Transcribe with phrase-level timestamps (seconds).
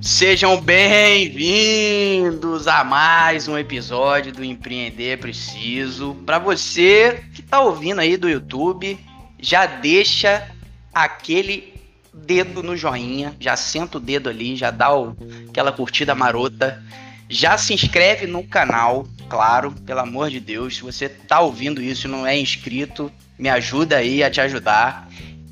[0.00, 6.16] Sejam bem-vindos a mais um episódio do Empreender Preciso.
[6.26, 8.98] Para você que está ouvindo aí do YouTube,
[9.38, 10.50] já deixa
[10.92, 11.74] aquele
[12.12, 15.16] dedo no joinha, já senta o dedo ali, já dá o,
[15.48, 16.82] aquela curtida marota,
[17.28, 20.76] já se inscreve no canal, claro, pelo amor de Deus.
[20.76, 25.08] Se você tá ouvindo isso e não é inscrito, me ajuda aí a te ajudar.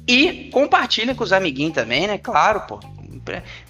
[0.06, 2.18] E compartilha com os amiguinhos também, né?
[2.18, 2.80] Claro, pô.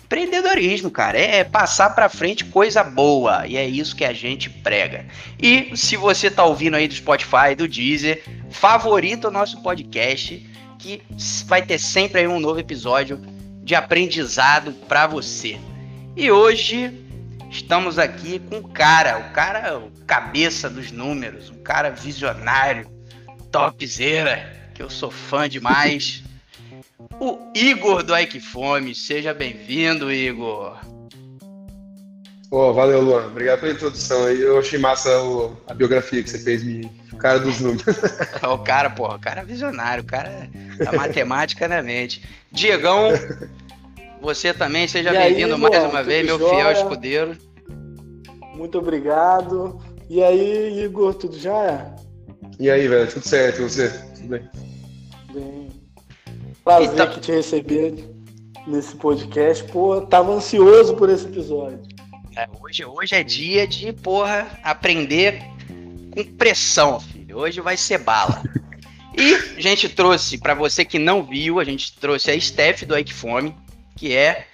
[0.04, 5.04] Empreendedorismo, cara, é passar para frente coisa boa e é isso que a gente prega.
[5.40, 10.46] E se você tá ouvindo aí do Spotify, do Deezer, favorita o nosso podcast,
[10.78, 11.02] que
[11.46, 13.20] vai ter sempre aí um novo episódio
[13.64, 15.58] de aprendizado para você.
[16.14, 17.04] E hoje
[17.50, 22.88] estamos aqui com o cara, o cara, o cabeça dos números, um cara visionário,
[23.50, 26.22] topzera, que eu sou fã demais.
[27.20, 28.94] o Igor do Ike Fome.
[28.94, 30.78] Seja bem-vindo, Igor.
[32.50, 33.26] Oh, valeu, Luan.
[33.26, 34.40] Obrigado pela introdução aí.
[34.40, 37.84] Eu achei massa o, a biografia que você fez, me, o cara dos números.
[38.42, 40.48] o cara, porra, o cara é visionário, o cara
[40.78, 42.22] da matemática na mente.
[42.52, 43.10] Diegão,
[44.20, 46.54] você também, seja bem-vindo mais uma vez, meu jóia?
[46.54, 47.36] fiel escudeiro.
[48.54, 49.80] Muito obrigado.
[50.08, 51.94] E aí, Igor, tudo já?
[52.58, 53.60] E aí, velho, tudo certo?
[53.60, 53.90] E você?
[54.14, 54.48] Tudo bem?
[55.34, 55.75] Bem.
[56.66, 57.06] Prazer então...
[57.06, 57.94] que te receber
[58.66, 59.62] nesse podcast.
[59.70, 61.80] Pô, tava ansioso por esse episódio.
[62.36, 65.44] É, hoje, hoje é dia de, porra, aprender
[66.10, 67.38] com pressão, filho.
[67.38, 68.42] Hoje vai ser bala.
[69.16, 72.98] E a gente trouxe, para você que não viu, a gente trouxe a Steph do
[72.98, 73.54] Ike Fome,
[73.94, 74.48] que é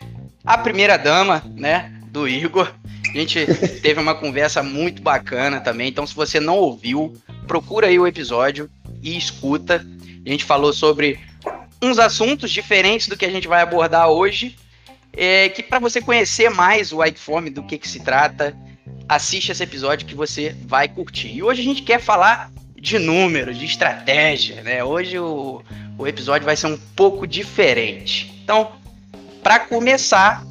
[0.45, 2.71] a primeira dama, né, do Igor.
[3.09, 3.47] A gente
[3.81, 5.89] teve uma conversa muito bacana também.
[5.89, 7.15] Então, se você não ouviu,
[7.47, 8.69] procura aí o episódio
[9.03, 9.83] e escuta.
[10.27, 11.19] A gente falou sobre
[11.83, 14.57] uns assuntos diferentes do que a gente vai abordar hoje.
[15.15, 18.57] É, que para você conhecer mais o White Fome, do que, que se trata,
[19.07, 21.29] assiste esse episódio que você vai curtir.
[21.29, 24.83] E hoje a gente quer falar de números, de estratégia, né?
[24.83, 25.63] Hoje o,
[25.99, 28.33] o episódio vai ser um pouco diferente.
[28.43, 28.73] Então,
[29.43, 30.43] para começar,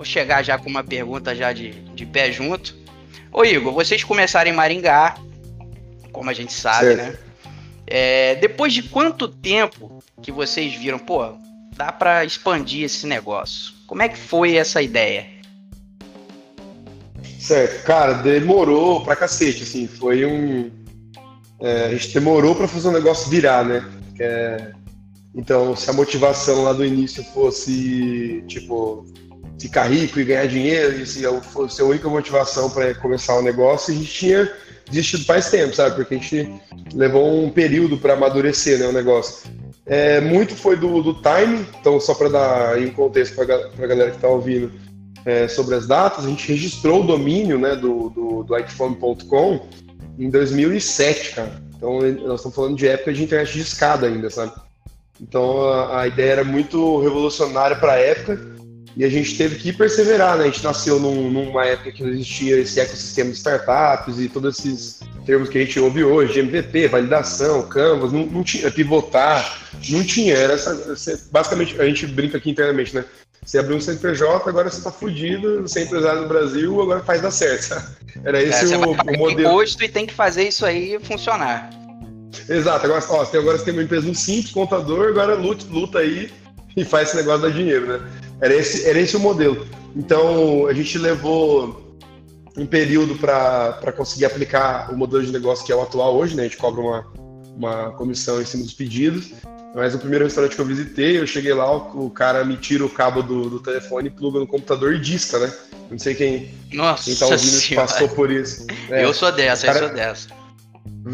[0.00, 2.74] Vou chegar já com uma pergunta já de, de pé junto.
[3.30, 5.14] Ô Igor, vocês começaram em Maringá,
[6.10, 7.02] como a gente sabe, certo.
[7.02, 7.18] né?
[7.90, 11.34] É, depois de quanto tempo que vocês viram, pô,
[11.76, 13.72] dá para expandir esse negócio?
[13.88, 15.26] Como é que foi essa ideia?
[17.40, 20.70] Certo, cara, demorou pra cacete, assim, foi um...
[21.60, 23.84] É, a gente demorou para fazer o negócio virar, né?
[24.20, 24.72] É...
[25.34, 29.04] Então, se a motivação lá do início fosse, tipo,
[29.60, 31.22] ficar rico e ganhar dinheiro, e se
[31.52, 34.52] fosse a única motivação para começar o um negócio, a gente tinha
[34.90, 35.96] desistido faz tempo, sabe?
[35.96, 36.60] Porque a gente
[36.94, 39.50] levou um período para amadurecer né, o negócio.
[39.86, 44.10] É, muito foi do, do time, então só para dar um contexto para a galera
[44.10, 44.70] que está ouvindo
[45.24, 48.54] é, sobre as datas, a gente registrou o domínio né, do, do, do
[50.18, 51.62] em 2007, cara.
[51.76, 54.52] Então nós estamos falando de época de internet de escada ainda, sabe?
[55.20, 58.38] Então a, a ideia era muito revolucionária para a época
[58.96, 60.44] e a gente teve que perseverar, né?
[60.44, 64.58] A gente nasceu num, numa época que não existia esse ecossistema de startups e todos
[64.58, 70.02] esses termos que a gente ouve hoje, MVP, validação, Canvas, não, não tinha pivotar, não
[70.02, 70.34] tinha.
[70.34, 73.04] Era essa, basicamente, a gente brinca aqui internamente, né?
[73.44, 77.22] Você abriu um CNPJ, agora você tá fudido, você é empresário no Brasil, agora faz
[77.22, 77.62] dar certo.
[77.62, 77.86] Sabe?
[78.24, 79.40] Era esse é, o, o modelo.
[79.40, 81.70] imposto e tem que fazer isso aí funcionar.
[82.48, 86.30] Exato, agora, ó, agora você tem uma empresa um simples, contador, agora luta, luta aí
[86.76, 88.19] e faz esse negócio dar dinheiro, né?
[88.40, 89.66] Era esse, era esse o modelo.
[89.94, 91.98] Então, a gente levou
[92.56, 96.42] um período para conseguir aplicar o modelo de negócio que é o atual hoje, né?
[96.42, 97.06] A gente cobra uma,
[97.56, 99.32] uma comissão em cima dos pedidos.
[99.74, 102.84] Mas o primeiro restaurante que eu visitei, eu cheguei lá, o, o cara me tira
[102.84, 105.52] o cabo do, do telefone, pluga no computador e disca, né?
[105.90, 108.66] Não sei quem, Nossa quem tá ouvindo passou por isso.
[108.90, 110.28] É, eu sou dessa, cara, eu sou dessa.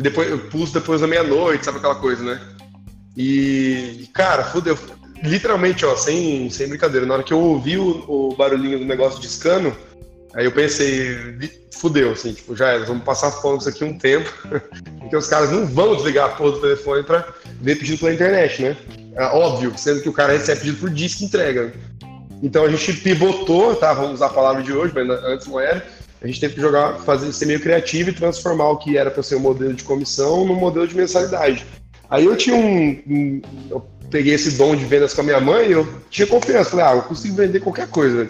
[0.01, 2.41] Depois, eu pulso depois da meia-noite, sabe aquela coisa, né?
[3.17, 4.77] E, cara, fudeu
[5.23, 9.21] literalmente, ó, sem, sem brincadeira, na hora que eu ouvi o, o barulhinho do negócio
[9.21, 9.77] discando,
[10.35, 11.17] aí eu pensei,
[11.77, 14.31] fudeu, assim, tipo, já era, vamos passar fome isso aqui um tempo,
[15.01, 17.27] porque os caras não vão desligar a porra do telefone pra
[17.61, 18.77] ver pedido pela internet, né?
[19.15, 21.73] É óbvio, sendo que o cara recebe pedido por disco e entrega.
[22.43, 23.95] Então a gente pivotou, tá?
[23.95, 25.85] Vamos usar a palavra de hoje, mas antes não era.
[26.21, 29.23] A gente teve que jogar, fazer, ser meio criativo e transformar o que era para
[29.23, 31.65] ser um modelo de comissão num modelo de mensalidade.
[32.11, 35.71] Aí eu tinha um, um eu peguei esse dom de vendas com a minha mãe,
[35.71, 36.71] eu tinha confiança.
[36.71, 38.29] Falei, ah, eu consigo vender qualquer coisa.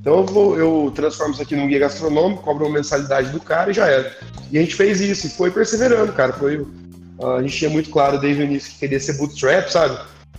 [0.00, 3.70] Então eu, vou, eu transformo isso aqui num guia gastronômico, cobro uma mensalidade do cara
[3.70, 4.16] e já era.
[4.52, 6.32] E a gente fez isso e foi perseverando, cara.
[6.32, 9.98] Foi, uh, a gente tinha muito claro desde o início que queria ser bootstrap, sabe?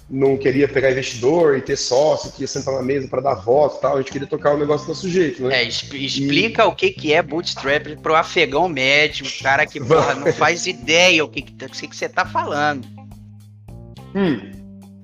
[0.10, 3.78] não queria pegar investidor e ter sócio, que ia sentar na mesa para dar voto
[3.78, 3.96] e tal.
[3.96, 5.64] A gente queria tocar o negócio do nosso jeito, né?
[5.64, 6.66] É, explica e...
[6.66, 11.24] o que, que é bootstrap pro afegão médio, o cara que porra, não faz ideia
[11.26, 12.88] o que, que, que você tá falando.
[14.16, 14.40] Hum,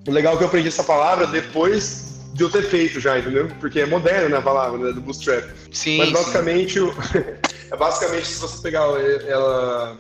[0.08, 3.48] o legal é que eu aprendi essa palavra depois de eu ter feito já, entendeu?
[3.60, 5.46] Porque é moderno né, a palavra né, do bootstrap.
[5.72, 5.98] Sim.
[5.98, 6.92] Mas basicamente, sim.
[7.72, 8.86] é basicamente se você pegar
[9.28, 9.98] ela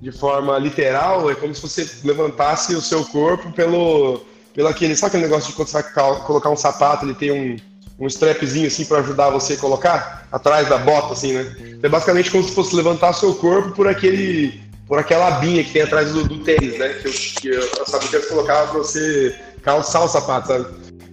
[0.00, 4.20] de forma literal, é como se você levantasse o seu corpo pelo,
[4.54, 7.56] pelo aquele, sabe aquele negócio de quando você vai colocar um sapato, ele tem um,
[7.98, 11.56] um strapzinho assim para ajudar você a colocar atrás da bota, assim, né?
[11.58, 15.72] Então, é basicamente como se fosse levantar seu corpo por aquele, por aquela abinha que
[15.72, 16.94] tem atrás do, do tênis, né?
[16.94, 20.66] Que, eu, que eu, eu sabia que eu colocava para você calçar o sapato, sabe?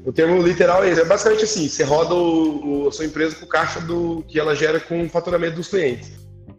[0.06, 3.46] O termo literal é, é basicamente assim: você roda o, o, a sua empresa com
[3.46, 6.12] caixa do que ela gera com o faturamento dos clientes.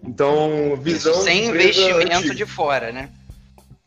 [0.03, 1.13] Então, visão.
[1.13, 2.35] Isso sem investimento antiga.
[2.35, 3.11] de fora, né?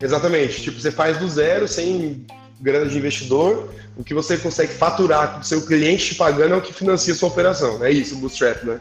[0.02, 0.62] Exatamente.
[0.62, 2.26] Tipo, você faz do zero, sem
[2.62, 6.58] grana de investidor, o que você consegue faturar com o seu cliente te pagando é
[6.58, 7.84] o que financia a sua operação.
[7.84, 8.80] É isso, o Bootstrap, né?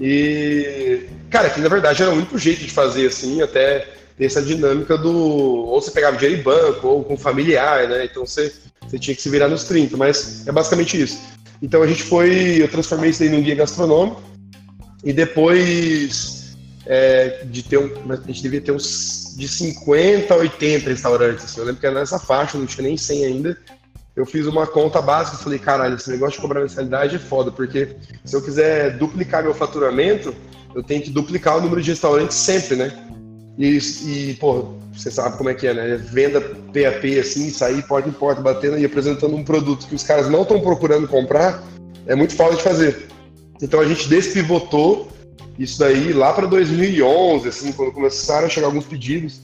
[0.00, 3.86] E, cara, que na verdade era o único jeito de fazer assim, até
[4.16, 5.14] ter essa dinâmica do.
[5.14, 8.06] Ou você pegava dinheiro em banco, ou com familiar, né?
[8.06, 8.52] Então você,
[8.86, 11.20] você tinha que se virar nos 30, mas é basicamente isso.
[11.62, 12.62] Então a gente foi.
[12.62, 14.22] Eu transformei isso aí num guia gastronômico,
[15.04, 16.56] e depois
[16.86, 21.44] é, de ter um, a gente devia ter uns de 50 a 80 restaurantes.
[21.44, 21.60] Assim.
[21.60, 23.58] Eu lembro que era nessa faixa, não tinha nem 100 ainda.
[24.14, 27.50] Eu fiz uma conta básica e falei, caralho, esse negócio de cobrar mensalidade é foda,
[27.50, 30.34] porque se eu quiser duplicar meu faturamento,
[30.74, 32.92] eu tenho que duplicar o número de restaurantes sempre, né?
[33.56, 35.96] E, e pô, você sabe como é que é, né?
[35.96, 40.28] Venda PAP assim, sair porta em porta, batendo e apresentando um produto que os caras
[40.28, 41.62] não estão procurando comprar,
[42.06, 43.08] é muito foda de fazer.
[43.62, 45.08] Então a gente despivotou
[45.58, 49.40] isso daí lá para 2011, assim, quando começaram a chegar alguns pedidos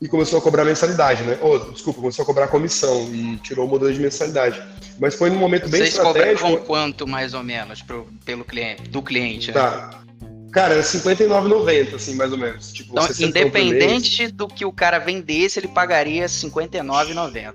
[0.00, 1.38] e começou a cobrar mensalidade, né?
[1.40, 4.62] Oh, desculpa, começou a cobrar comissão e tirou o modelo de mensalidade.
[4.98, 6.48] Mas foi num momento bem Vocês estratégico.
[6.48, 9.48] Vocês quanto mais ou menos pro, pelo cliente, do cliente?
[9.48, 9.54] Né?
[9.54, 10.02] Tá.
[10.50, 12.72] Cara, era 59,90, assim, mais ou menos.
[12.72, 17.54] Tipo, então, independente do que o cara vendesse, ele pagaria 59,90.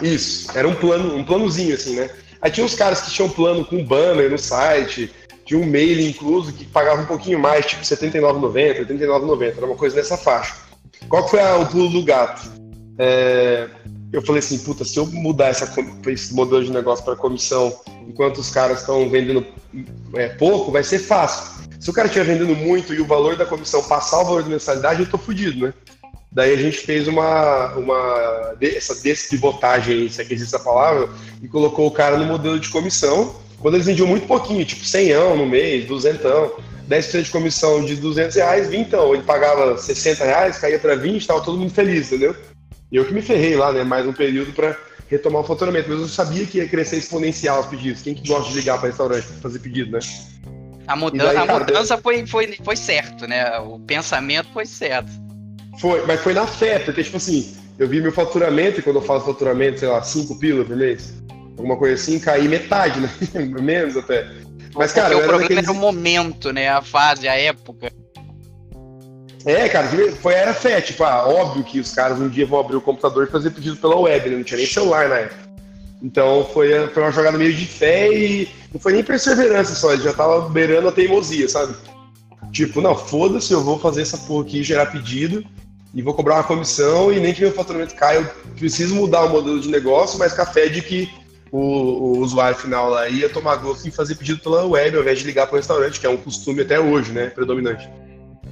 [0.00, 2.10] Isso, era um plano, um planozinho, assim, né?
[2.40, 5.10] Aí tinha uns caras que tinham plano com banner no site,
[5.44, 9.66] tinha um mail incluso que pagava um pouquinho mais, tipo R$ 79,90, R$ 89,90, era
[9.66, 10.54] uma coisa nessa faixa.
[11.08, 12.50] Qual foi a, o pulo do gato?
[12.98, 13.68] É,
[14.12, 15.72] eu falei assim, puta, se eu mudar essa,
[16.06, 19.44] esse modelo de negócio para comissão enquanto os caras estão vendendo
[20.14, 21.64] é, pouco, vai ser fácil.
[21.80, 24.48] Se o cara estiver vendendo muito e o valor da comissão passar o valor da
[24.48, 25.74] mensalidade, eu tô fudido, né?
[26.30, 31.08] Daí a gente fez uma, uma essa despivotagem, se é que existe essa palavra,
[31.42, 35.14] e colocou o cara no modelo de comissão, quando eles vendiam muito pouquinho, tipo 100
[35.36, 36.22] no mês, 200,
[36.88, 41.20] 10% de comissão de 200 reais, 20 então, ele pagava 60 reais, caía para 20,
[41.20, 42.36] estava todo mundo feliz, entendeu?
[42.92, 44.76] E eu que me ferrei lá, né, mais um período para
[45.08, 48.02] retomar o faturamento, mas eu sabia que ia crescer exponencial os pedidos.
[48.02, 49.98] Quem que gosta de ligar para restaurante para fazer pedido, né?
[50.86, 53.58] A, mudança, daí, a mudança foi, foi, foi certo, né?
[53.58, 55.10] O pensamento foi certo.
[55.80, 59.02] Foi, mas foi na fé, porque, tipo assim, eu vi meu faturamento, e quando eu
[59.02, 61.14] falo faturamento, sei lá, 5 pila por mês,
[61.56, 63.10] alguma coisa assim, cair metade, né?
[63.60, 64.28] Menos até.
[64.74, 65.64] Mas, Porque cara, o problema daqueles...
[65.64, 66.68] era o momento, né?
[66.68, 67.92] A fase, a época.
[69.46, 69.88] É, cara,
[70.20, 73.26] foi era fé, tipo, ah, óbvio que os caras um dia vão abrir o computador
[73.26, 74.36] e fazer pedido pela web, né?
[74.36, 75.44] Não tinha nem celular na época.
[76.02, 80.02] Então foi, foi uma jogada meio de fé e não foi nem perseverança só, ele
[80.02, 81.74] já tava beirando a teimosia, sabe?
[82.52, 85.44] Tipo, não, foda-se, eu vou fazer essa porra aqui, gerar pedido
[85.94, 89.30] e vou cobrar uma comissão e nem que meu faturamento caia, eu preciso mudar o
[89.30, 91.10] modelo de negócio, mas com a fé de que
[91.54, 95.20] o, o, usuário final lá ia tomar gosto em fazer pedido pela web ao invés
[95.20, 97.88] de ligar para o restaurante, que é um costume até hoje, né, predominante.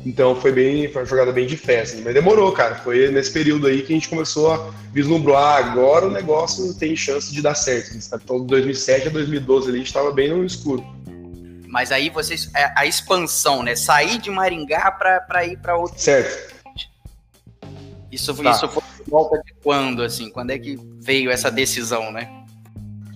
[0.06, 2.76] Então foi bem, foi uma jogada bem de fé, assim, mas demorou, cara.
[2.76, 6.94] Foi nesse período aí que a gente começou a vislumbrar, ah, agora o negócio tem
[6.94, 7.96] chance de dar certo.
[7.96, 10.84] Então, de 2007 a 2012 ali a gente estava bem no escuro.
[11.66, 13.74] Mas aí vocês, é, a expansão, né?
[13.74, 15.98] Sair de Maringá para ir para outro.
[15.98, 16.52] Certo.
[18.12, 18.50] Isso, tá.
[18.50, 20.30] isso foi volta de quando, assim?
[20.30, 22.41] Quando é que veio essa decisão, né?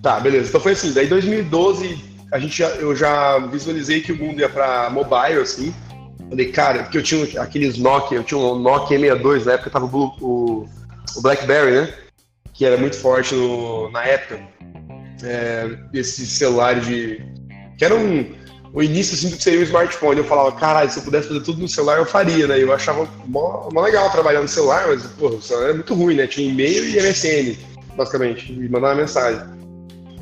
[0.03, 0.49] Tá, beleza.
[0.49, 4.49] Então foi assim, daí 2012 a gente já, eu já visualizei que o mundo ia
[4.49, 5.75] para mobile, assim.
[6.29, 9.87] Falei, cara, porque eu tinha aqueles Nokia, eu tinha um Nokia 62 na época, tava
[9.87, 10.69] o, o,
[11.17, 11.95] o BlackBerry, né?
[12.53, 14.41] Que era muito forte no, na época.
[15.23, 17.23] É, esse celular de.
[17.79, 18.35] que era um.
[18.73, 20.19] O início assim, do que seria um smartphone.
[20.19, 22.63] Eu falava, caralho, se eu pudesse fazer tudo no celular, eu faria, né?
[22.63, 26.17] Eu achava mó, mó legal trabalhar no celular, mas, pô, o celular é muito ruim,
[26.17, 26.27] né?
[26.27, 27.57] Tinha e-mail e MSN,
[27.97, 29.56] basicamente, e mandar uma mensagem.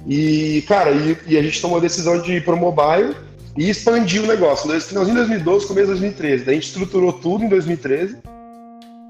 [0.06, 3.14] E, cara, e, e, a gente tomou a decisão de ir pro mobile
[3.56, 4.68] e expandir o negócio.
[4.80, 6.44] Finalzinho de 2012, começo de 2013.
[6.44, 8.18] Daí a gente estruturou tudo em 2013.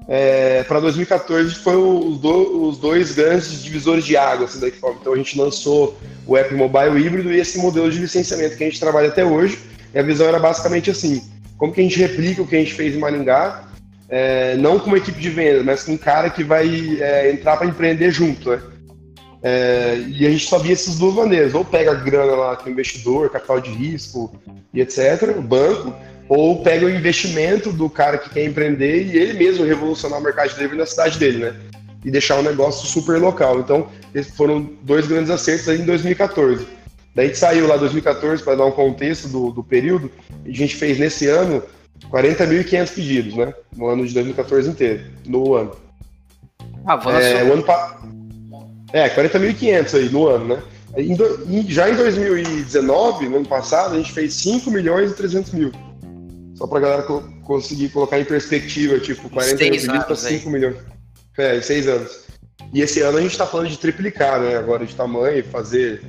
[0.07, 4.97] é, para 2014 foi os, do, os, dois grandes divisores de água assim, da Equiform.
[5.01, 8.67] Então a gente lançou o app mobile híbrido e esse modelo de licenciamento que a
[8.67, 9.59] gente trabalha até hoje.
[9.93, 11.23] E a visão era basicamente assim:
[11.57, 13.63] como que a gente replica o que a gente fez em Maringá,
[14.07, 17.57] é, não com uma equipe de venda, mas com um cara que vai é, entrar
[17.57, 18.61] para empreender junto, né?
[19.47, 22.67] É, e a gente só via essas duas maneiras: ou pega a grana lá com
[22.67, 24.33] o investidor, capital de risco
[24.73, 25.93] e etc., o banco,
[26.27, 30.49] ou pega o investimento do cara que quer empreender e ele mesmo revolucionar o mercado
[30.49, 31.55] de delivery na cidade dele, né?
[32.03, 33.59] E deixar um negócio super local.
[33.59, 36.65] Então, esses foram dois grandes acertos aí em 2014.
[37.13, 40.11] Daí a gente saiu lá em 2014 para dar um contexto do, do período,
[40.43, 41.61] a gente fez nesse ano
[42.09, 43.53] 40.500 pedidos, né?
[43.75, 45.71] No ano de 2014 inteiro, no ano.
[46.83, 47.27] Avanço.
[47.27, 48.01] É, o ano pa...
[48.93, 50.63] é 40.500 aí no ano, né?
[51.67, 55.71] Já em 2019, no ano passado, a gente fez 5 milhões e 300 mil.
[56.55, 60.77] Só pra galera co conseguir colocar em perspectiva, tipo, 40 milhões para 5 milhões.
[61.37, 62.25] É, em 6 anos.
[62.73, 64.55] E esse ano a gente tá falando de triplicar, né?
[64.55, 66.01] Agora de tamanho, fazer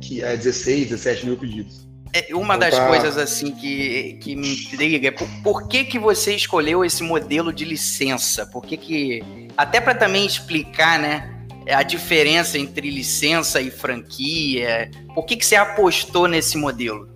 [0.00, 1.86] que é 16, 17 mil pedidos.
[2.12, 2.86] É uma das tá...
[2.86, 7.52] coisas assim que, que me intriga é por, por, que, que você escolheu esse modelo
[7.52, 8.46] de licença?
[8.46, 11.35] Por que, que até para também explicar, né,
[11.68, 14.90] a diferença entre licença e franquia?
[15.14, 17.08] Por que, que você apostou nesse modelo?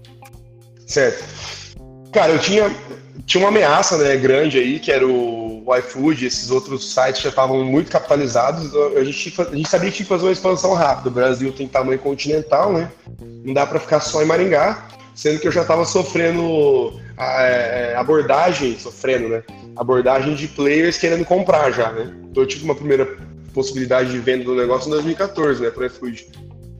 [0.87, 1.25] Certo.
[2.12, 2.75] Cara, eu tinha,
[3.25, 7.28] tinha uma ameaça né, grande aí, que era o, o iFood, esses outros sites já
[7.28, 8.75] estavam muito capitalizados.
[8.97, 11.09] A gente, a gente sabia que tinha que fazer uma expansão rápida.
[11.09, 12.90] O Brasil tem tamanho continental, né?
[13.45, 17.95] Não dá para ficar só em Maringá, sendo que eu já estava sofrendo a, é,
[17.97, 19.45] abordagem, sofrendo, né?
[19.76, 22.12] Abordagem de players querendo comprar já, né?
[22.28, 23.07] Então eu tive uma primeira
[23.52, 26.26] possibilidade de venda do negócio em 2014, né, para iFood.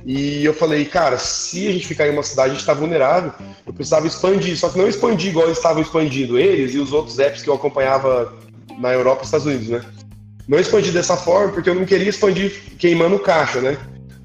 [0.05, 3.33] E eu falei, cara, se a gente ficar em uma cidade, a gente está vulnerável,
[3.67, 4.57] eu precisava expandir.
[4.57, 7.55] Só que não expandir igual eles estavam expandindo, eles e os outros apps que eu
[7.55, 8.33] acompanhava
[8.79, 9.85] na Europa e Estados Unidos, né?
[10.49, 13.77] Não expandir dessa forma, porque eu não queria expandir queimando caixa, né?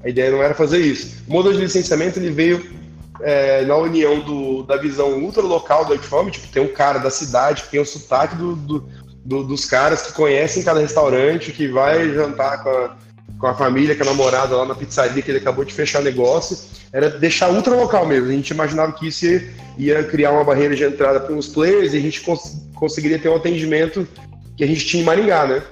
[0.02, 1.22] A ideia não era fazer isso.
[1.28, 2.64] O modelo de licenciamento ele veio
[3.20, 7.10] é, na união do, da visão ultra local do Equiform, tipo, tem um cara da
[7.10, 8.88] cidade que tem o sotaque do, do,
[9.26, 12.96] do, dos caras que conhecem cada restaurante, que vai jantar com a,
[13.38, 16.56] com a família, com a namorada lá na pizzaria que ele acabou de fechar negócio,
[16.92, 18.28] era deixar ultra local mesmo.
[18.28, 21.92] A gente imaginava que isso ia, ia criar uma barreira de entrada para os players
[21.92, 24.06] e a gente cons conseguiria ter um atendimento
[24.56, 25.62] que a gente tinha em Maringá, né?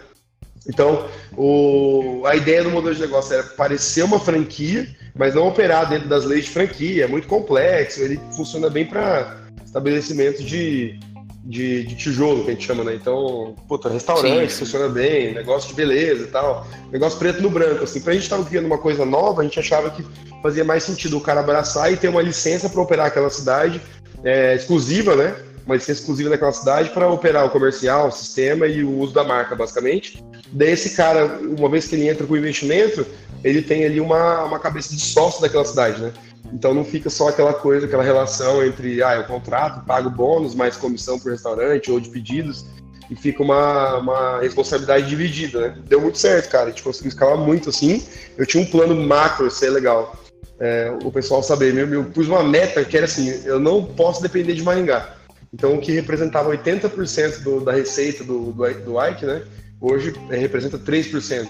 [0.67, 1.07] Então,
[1.37, 6.09] o, a ideia do modelo de negócio era parecer uma franquia, mas não operar dentro
[6.09, 7.05] das leis de franquia.
[7.05, 10.99] É muito complexo, ele funciona bem para estabelecimento de,
[11.45, 12.95] de, de, tijolo, que a gente chama, né?
[12.95, 14.61] Então, puta, restaurante Sim.
[14.61, 18.01] funciona bem, negócio de beleza e tal, negócio preto no branco, assim.
[18.01, 20.05] Pra gente estar criando uma coisa nova, a gente achava que
[20.43, 23.81] fazia mais sentido o cara abraçar e ter uma licença para operar aquela cidade
[24.25, 25.37] é, exclusiva, né?
[25.67, 29.25] Uma licença exclusiva daquela cidade para operar o comercial, o sistema e o uso da
[29.25, 30.25] marca, basicamente.
[30.51, 33.07] Daí esse cara, uma vez que ele entra com o investimento,
[33.43, 36.13] ele tem ali uma, uma cabeça de sócio daquela cidade, né?
[36.55, 40.77] Então não fica só aquela coisa, aquela relação entre, ah, eu contrato, pago bônus, mais
[40.77, 42.65] comissão por restaurante ou de pedidos,
[43.11, 45.79] e fica uma, uma responsabilidade dividida, né?
[45.85, 48.03] Deu muito certo, cara, a gente conseguiu escalar muito assim.
[48.39, 50.17] Eu tinha um plano macro, isso é legal.
[50.61, 54.23] É, o pessoal saber, eu, eu pus uma meta que era assim, eu não posso
[54.23, 55.17] depender de Maringá.
[55.53, 59.43] Então o que representava 80% do, da receita do, do, do Ike, né?
[59.81, 61.49] Hoje é, representa 3%.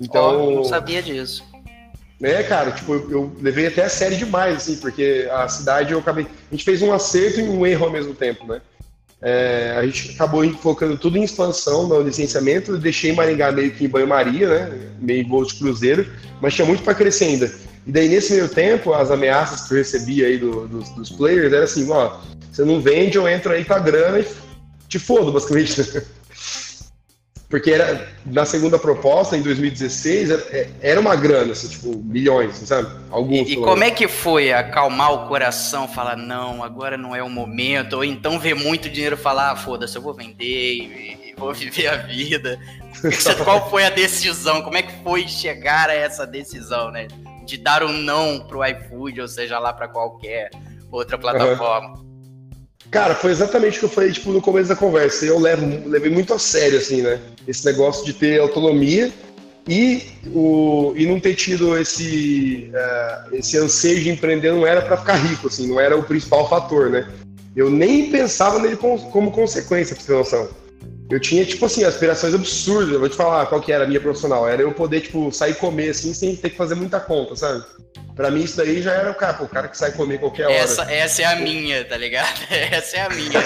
[0.00, 0.48] Então.
[0.48, 1.53] Oh, não sabia disso.
[2.22, 5.98] É, cara, tipo, eu, eu, levei até a série demais, assim, porque a cidade eu
[5.98, 6.24] acabei.
[6.24, 8.60] A gente fez um acerto e um erro ao mesmo tempo, né?
[9.20, 13.88] É, a gente acabou focando tudo em expansão no licenciamento, deixei Maringá meio que em
[13.88, 14.78] banho-maria, né?
[15.00, 16.06] Meio voo de cruzeiro,
[16.40, 17.50] mas tinha muito para crescer ainda.
[17.86, 21.52] E daí, nesse meio tempo, as ameaças que eu recebi aí do, dos, dos players
[21.52, 22.18] era assim: ó,
[22.50, 24.26] você não vende, eu entro aí com a grana e
[24.88, 26.02] te fodo, basicamente.
[27.48, 32.88] Porque era, na segunda proposta, em 2016, é, era uma grana, assim, tipo, milhões, sabe?
[33.10, 33.48] Alguns.
[33.48, 37.28] E, e como é que foi acalmar o coração, falar, não, agora não é o
[37.28, 41.52] momento, ou então ver muito dinheiro falar, ah, foda-se, eu vou vender e, e vou
[41.52, 42.58] viver a vida.
[43.44, 44.62] Qual foi a decisão?
[44.62, 47.08] Como é que foi chegar a essa decisão, né?
[47.44, 50.50] De dar um não pro iFood, ou seja lá para qualquer
[50.90, 51.98] outra plataforma.
[51.98, 52.13] Uhum.
[52.94, 55.26] Cara, foi exatamente o que eu falei, tipo, no começo da conversa.
[55.26, 57.18] Eu levo, levei muito a sério, assim, né?
[57.44, 59.12] Esse negócio de ter autonomia
[59.66, 64.96] e, o, e não ter tido esse, uh, esse anseio de empreender não era para
[64.96, 67.10] ficar rico, assim, não era o principal fator, né?
[67.56, 70.48] Eu nem pensava nele como, como consequência, pra ter noção.
[71.10, 72.92] Eu tinha, tipo assim, aspirações absurdas.
[72.92, 74.48] Eu vou te falar qual que era a minha profissional.
[74.48, 77.64] Era eu poder, tipo, sair comer, assim, sem ter que fazer muita conta, sabe?
[78.14, 80.44] Pra mim, isso daí já era o cara, pô, o cara que sai comer qualquer
[80.44, 80.54] hora.
[80.54, 82.40] Essa, essa é a minha, tá ligado?
[82.48, 83.40] Essa é a minha.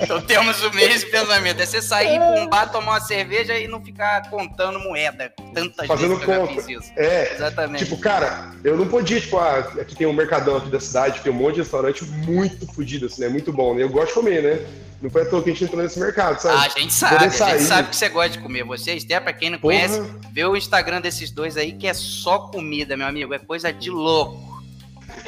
[0.00, 1.60] então temos o mesmo pensamento.
[1.60, 5.32] É você sair pra um bar, tomar uma cerveja e não ficar contando moeda.
[5.52, 6.62] Tantas Fazendo vezes eu conta.
[6.62, 6.92] fiz isso.
[6.96, 7.84] É, Exatamente.
[7.84, 11.32] Tipo, cara, eu não podia, tipo, ah, aqui tem um mercadão aqui da cidade, tem
[11.32, 13.28] um monte de restaurante muito fodido, assim, né?
[13.28, 13.82] Muito bom, né?
[13.82, 14.64] Eu gosto de comer, né?
[15.04, 16.56] Não foi à toa que a gente entrou nesse mercado, sabe?
[16.56, 17.60] Ah, a gente sabe, Poder a gente sair.
[17.60, 18.64] sabe que você gosta de comer.
[18.64, 19.74] Você, Esther, pra quem não Porra.
[19.74, 23.34] conhece, vê o Instagram desses dois aí, que é só comida, meu amigo.
[23.34, 24.64] É coisa de louco.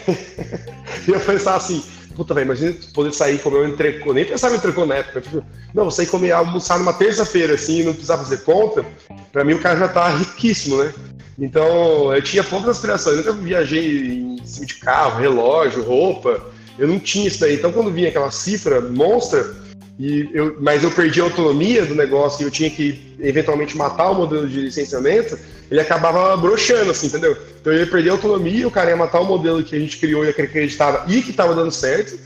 [1.06, 4.12] E eu pensava assim, puta, velho, imagina poder sair e comer um entrecô.
[4.12, 5.20] Nem pensava em entrecô na época.
[5.20, 8.84] Tipo, não, vou sair comer, almoçar numa terça-feira, assim, e não precisar fazer conta.
[9.30, 10.92] Pra mim, o cara já tá riquíssimo, né?
[11.38, 13.18] Então, eu tinha poucas aspirações.
[13.18, 16.40] Eu nunca viajei em cima de carro, relógio, roupa.
[16.78, 17.56] Eu não tinha isso daí.
[17.56, 19.54] Então, quando vinha aquela cifra monstra,
[19.98, 24.10] e eu, mas eu perdi a autonomia do negócio e eu tinha que eventualmente matar
[24.10, 25.38] o modelo de licenciamento,
[25.70, 27.36] ele acabava broxando, assim, entendeu?
[27.60, 29.96] Então eu ia perder a autonomia, o cara ia matar o modelo que a gente
[29.96, 32.18] criou e acreditava e que estava dando certo.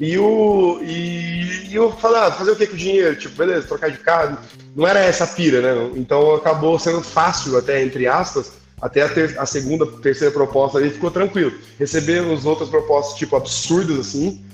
[0.00, 3.14] E, o, e, e eu falei, ah, fazer o que com o dinheiro?
[3.14, 4.38] Tipo, beleza, trocar de carro.
[4.74, 5.90] Não era essa a pira, né?
[5.94, 10.90] Então acabou sendo fácil, até entre aspas, até a, ter, a segunda, terceira proposta ali
[10.90, 11.52] ficou tranquilo.
[11.78, 14.44] Recebemos outras propostas, tipo, absurdas, assim,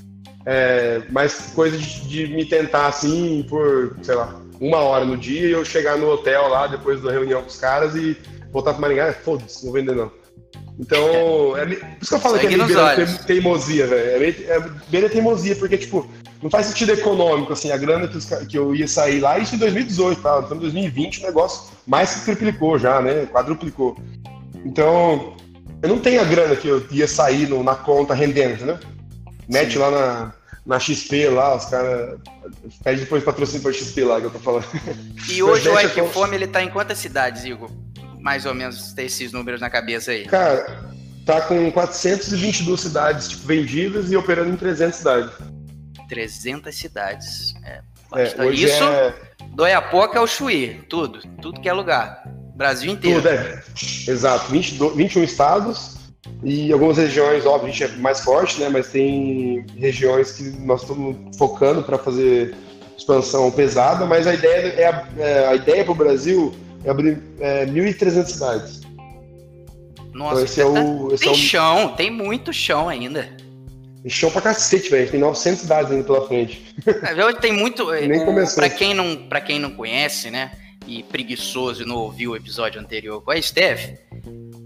[0.46, 5.46] é, mas coisa de, de me tentar, assim, por, sei lá, uma hora no dia
[5.48, 8.16] e eu chegar no hotel lá, depois da reunião com os caras e
[8.52, 10.10] voltar pra Maringá, foda-se, não vender não.
[10.80, 14.24] Então, é, meio- por isso que eu falo que é beira teimosia, velho.
[14.24, 16.08] É, é beira teimosia, porque, tipo,
[16.40, 19.56] não faz sentido econômico, assim, a grana que, os que eu ia sair lá, isso
[19.56, 20.40] em 2018, tá?
[20.44, 23.26] Então, em 2020 o negócio mais que triplicou já, né?
[23.26, 23.96] Quadruplicou.
[24.64, 25.34] Então,
[25.82, 28.78] eu não tenho a grana que eu ia sair no- na conta rendendo, entendeu?
[29.48, 29.78] Mete Sim.
[29.78, 30.32] lá na,
[30.66, 32.18] na XP lá, os caras.
[32.84, 34.66] Pede depois patrocínio pra XP lá que eu tô falando.
[35.30, 37.70] E hoje o Ike Fome, ele tá em quantas cidades, Igor?
[38.20, 40.26] Mais ou menos, tem esses números na cabeça aí.
[40.26, 40.90] Cara,
[41.24, 45.30] tá com 422 cidades tipo, vendidas e operando em 300 cidades.
[46.08, 47.54] 300 cidades.
[47.64, 47.80] É,
[48.14, 49.14] É, hoje Isso, é
[49.50, 51.20] do Oiapoque ao Chuí, tudo.
[51.42, 52.22] Tudo que é lugar.
[52.54, 53.20] Brasil inteiro.
[53.22, 53.62] tudo, é.
[54.06, 55.97] Exato, 22, 21 estados
[56.42, 58.68] e algumas regiões, óbvio, a gente é mais forte, né?
[58.68, 62.54] Mas tem regiões que nós estamos focando para fazer
[62.96, 67.18] expansão pesada, mas a ideia é a, é, a ideia para o Brasil é abrir
[67.40, 68.80] é, 1.300 cidades.
[70.12, 73.28] Nossa, Então esse é o, esse tem é o chão, tem muito chão ainda.
[74.06, 75.10] chão pra cacete, velho.
[75.10, 76.74] Tem 900 cidades ainda pela frente.
[76.86, 77.32] É?
[77.34, 77.90] Tem muito.
[78.06, 78.56] Nem começou.
[78.56, 80.52] Pra quem, não, pra quem não conhece, né?
[80.86, 83.90] E preguiçoso e não ouviu o episódio anterior com a Steph,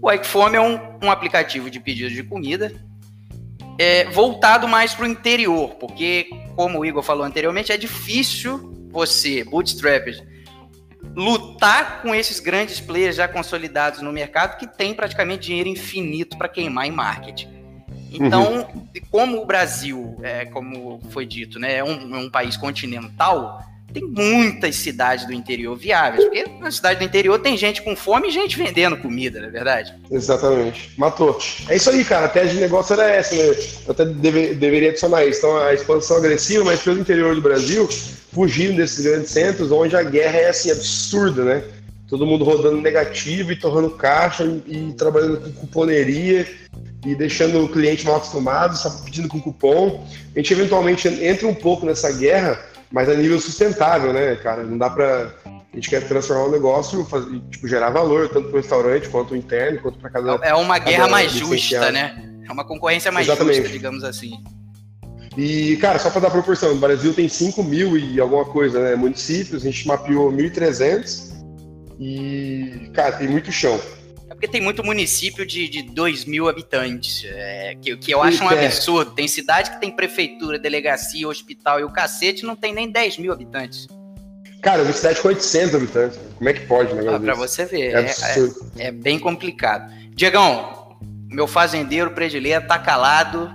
[0.03, 2.73] o Ike Fome é um, um aplicativo de pedido de comida
[3.79, 10.21] é, voltado mais pro interior, porque, como o Igor falou anteriormente, é difícil você, bootstrappers,
[11.15, 16.49] lutar com esses grandes players já consolidados no mercado que tem praticamente dinheiro infinito para
[16.49, 17.47] queimar em marketing.
[18.11, 18.67] Então,
[19.09, 24.03] como o Brasil, é, como foi dito, né, é um, é um país continental, tem
[24.03, 28.31] muitas cidades do interior viáveis, porque na cidade do interior tem gente com fome e
[28.31, 29.93] gente vendendo comida, não é verdade?
[30.09, 30.91] Exatamente.
[30.97, 31.37] Matou.
[31.69, 32.25] É isso aí, cara.
[32.25, 33.43] A tese de negócio era essa, né?
[33.85, 35.39] Eu até deve- deveria adicionar isso.
[35.39, 37.87] Então, a expansão agressiva, mas pelo interior do Brasil,
[38.33, 41.63] fugindo desses grandes centros, onde a guerra é, assim, absurda, né?
[42.09, 46.45] Todo mundo rodando negativo e torrando caixa e, e trabalhando com cuponeria
[47.05, 50.05] e deixando o cliente mal acostumado, só pedindo com cupom.
[50.35, 52.59] A gente eventualmente entra um pouco nessa guerra,
[52.93, 54.63] mas a nível sustentável, né, cara?
[54.63, 55.33] Não dá pra.
[55.45, 59.33] A gente quer transformar o negócio, fazer, tipo, gerar valor, tanto para o restaurante, quanto
[59.33, 60.35] o interno, quanto para cada.
[60.45, 62.23] É uma guerra mais justa, né?
[62.47, 63.55] É uma concorrência mais Exatamente.
[63.55, 64.33] justa, digamos assim.
[65.35, 68.95] E, cara, só para dar proporção, o Brasil tem 5 mil e alguma coisa, né?
[68.95, 71.33] Municípios, a gente mapeou 1.300
[71.99, 73.79] e, cara, tem muito chão.
[74.43, 78.51] Porque tem muito município de, de 2 mil habitantes, é, que, que eu acho um
[78.51, 78.65] É.
[78.65, 79.11] absurdo.
[79.11, 83.31] Tem cidade que tem prefeitura, delegacia, hospital e o cacete não tem nem 10 mil
[83.31, 83.87] habitantes.
[84.61, 86.19] Cara, uma cidade com 800 habitantes.
[86.37, 87.03] Como é que pode, né?
[87.15, 88.05] Ah, pra você ver, É é,
[88.83, 89.89] é- é bem complicado.
[90.13, 90.97] Diegão,
[91.31, 93.49] meu fazendeiro predileto tá calado.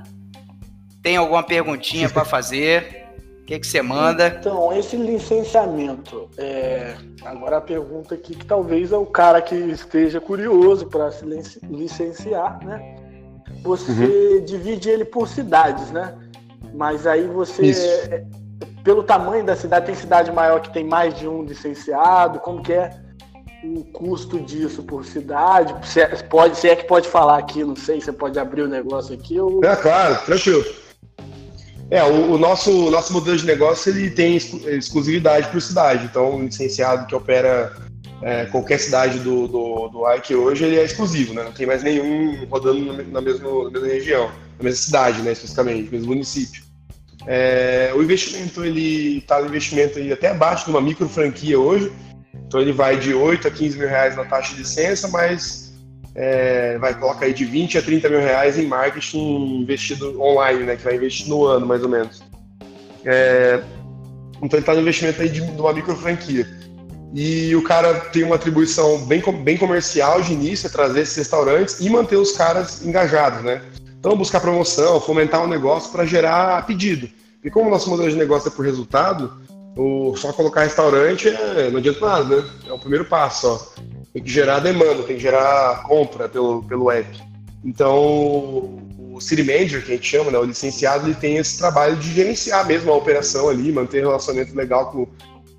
[1.02, 3.07] Tem alguma perguntinha pra fazer?
[3.48, 4.26] O que que você manda?
[4.28, 10.20] Então, esse licenciamento, é, agora a pergunta aqui que talvez é o cara que esteja
[10.20, 12.96] curioso para se lic- licenciar, né?
[13.62, 14.44] Você Uhum.
[14.44, 16.14] divide ele por cidades, né?
[16.74, 17.86] Mas aí você, Isso.
[18.12, 18.22] é,
[18.84, 22.74] pelo tamanho da cidade, tem cidade maior que tem mais de um licenciado, como que
[22.74, 22.90] é
[23.64, 25.74] o custo disso por cidade?
[25.88, 28.68] Se é, pode, se é que pode falar aqui, não sei, você pode abrir o
[28.68, 29.64] negócio aqui ou...
[29.64, 30.62] É, claro, tranquilo.
[31.90, 36.04] É, o, o nosso, nosso modelo de negócio ele tem exclusividade por cidade.
[36.04, 37.74] Então, o licenciado que opera
[38.22, 41.44] é, qualquer cidade do, do, do Ike hoje, ele é exclusivo, né?
[41.44, 43.20] Não tem mais nenhum rodando na, mesma, na
[43.70, 44.26] mesma região,
[44.58, 46.62] na mesma cidade, né, especificamente, no mesmo município.
[47.26, 51.92] É, o investimento, ele está no investimento aí até abaixo de uma micro franquia hoje,
[52.46, 55.67] então ele vai de 8 a 15 mil reais na taxa de licença, mas
[56.20, 60.74] é, vai colocar aí de 20 a 30 mil reais em marketing investido online, né?
[60.74, 62.24] Que vai investir no ano, mais ou menos.
[63.04, 63.62] É,
[64.42, 66.44] então ele está no investimento aí de, de uma micro franquia.
[67.14, 71.78] E o cara tem uma atribuição bem, bem comercial de início, é trazer esses restaurantes
[71.78, 73.62] e manter os caras engajados, né?
[74.00, 77.08] Então, buscar promoção, fomentar um negócio para gerar pedido.
[77.44, 79.40] E como o nosso modelo de negócio é por resultado,
[79.76, 82.50] o, só colocar restaurante é, não adianta nada, né?
[82.66, 83.97] É o primeiro passo, ó.
[84.12, 87.20] Tem que gerar demanda, tem que gerar compra pelo, pelo app.
[87.64, 88.78] Então,
[89.12, 92.12] o City Manager, que a gente chama, né, o licenciado, ele tem esse trabalho de
[92.12, 95.06] gerenciar mesmo a operação ali, manter relacionamento legal com,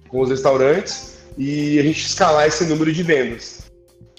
[0.07, 3.69] com os restaurantes e a gente escalar esse número de vendas.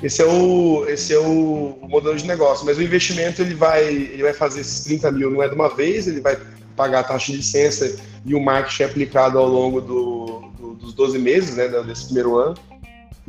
[0.03, 4.23] Esse é o, esse é o modelo de negócio, mas o investimento ele vai, ele
[4.23, 6.38] vai fazer esses 30 mil não é de uma vez, ele vai
[6.75, 10.95] pagar a taxa de licença e o marketing é aplicado ao longo do, do, dos
[10.95, 12.55] 12 meses né, desse primeiro ano.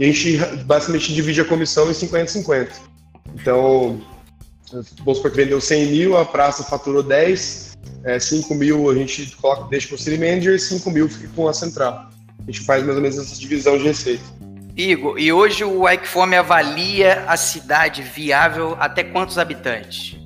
[0.01, 2.69] E a gente basicamente divide a comissão em 50-50.
[3.35, 4.01] Então,
[5.03, 9.35] vamos supor que vendeu 100 mil, a praça faturou 10, é, 5 mil a gente
[9.35, 12.09] coloca, deixa para o City Manager, 5 mil fica com a central.
[12.39, 14.23] A gente faz mais ou menos essa divisão de receita.
[14.75, 20.17] Igor, e hoje o Icefome avalia a cidade viável até quantos habitantes?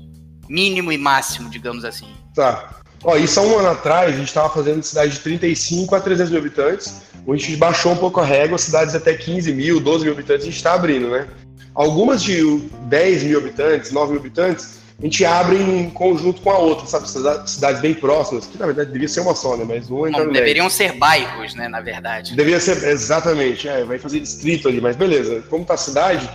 [0.47, 2.07] Mínimo e máximo, digamos assim.
[2.33, 2.79] Tá.
[3.03, 6.31] Ó, isso há um ano atrás, a gente estava fazendo cidade de 35 a 300
[6.31, 7.01] mil habitantes.
[7.27, 10.45] A gente baixou um pouco a régua, cidades até 15 mil, 12 mil habitantes, a
[10.45, 11.27] gente está abrindo, né?
[11.73, 16.57] Algumas de 10 mil habitantes, 9 mil habitantes, a gente abre em conjunto com a
[16.57, 17.09] outra, sabe?
[17.09, 19.65] Cidades bem próximas, que na verdade devia ser uma só, né?
[19.67, 21.67] Mas uma Não, deveriam ser bairros, né?
[21.67, 22.35] Na verdade.
[22.35, 25.43] Devia ser, exatamente, é, vai fazer distrito ali, mas beleza.
[25.49, 26.29] Como tá a cidade,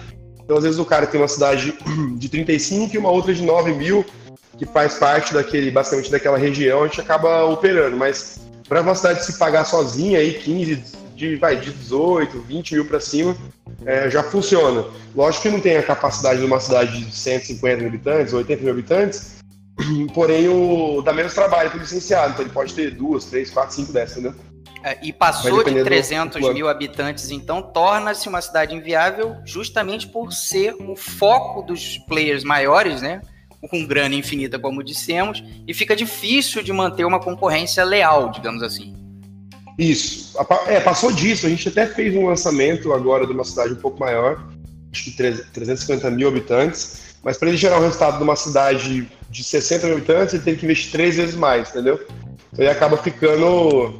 [0.44, 1.72] então às vezes o cara tem uma cidade
[2.18, 4.04] de 35 e uma outra de 9 mil,
[4.58, 9.26] que faz parte daquele, basicamente daquela região, a gente acaba operando, mas para uma cidade
[9.26, 10.76] se pagar sozinha aí 15,
[11.16, 13.36] de, vai, de 18, 20 mil para cima,
[13.84, 14.84] é, já funciona.
[15.12, 18.72] Lógico que não tem a capacidade de uma cidade de 150 mil habitantes, 80 mil
[18.72, 19.38] habitantes,
[20.14, 23.74] porém o, dá menos trabalho para o licenciado, então ele pode ter duas, três, quatro,
[23.74, 24.38] cinco dessas, entendeu?
[24.84, 26.54] É, e passou de 300 do...
[26.54, 33.02] mil habitantes, então torna-se uma cidade inviável justamente por ser o foco dos players maiores,
[33.02, 33.20] né?
[33.68, 38.94] Com grana infinita, como dissemos, e fica difícil de manter uma concorrência leal, digamos assim.
[39.78, 40.36] Isso.
[40.66, 41.46] É, passou disso.
[41.46, 44.46] A gente até fez um lançamento agora de uma cidade um pouco maior,
[44.92, 47.16] acho que 350 mil habitantes.
[47.22, 50.56] Mas para ele gerar o resultado de uma cidade de 60 mil habitantes, ele tem
[50.56, 52.00] que investir três vezes mais, entendeu?
[52.52, 53.94] Então ele acaba ficando.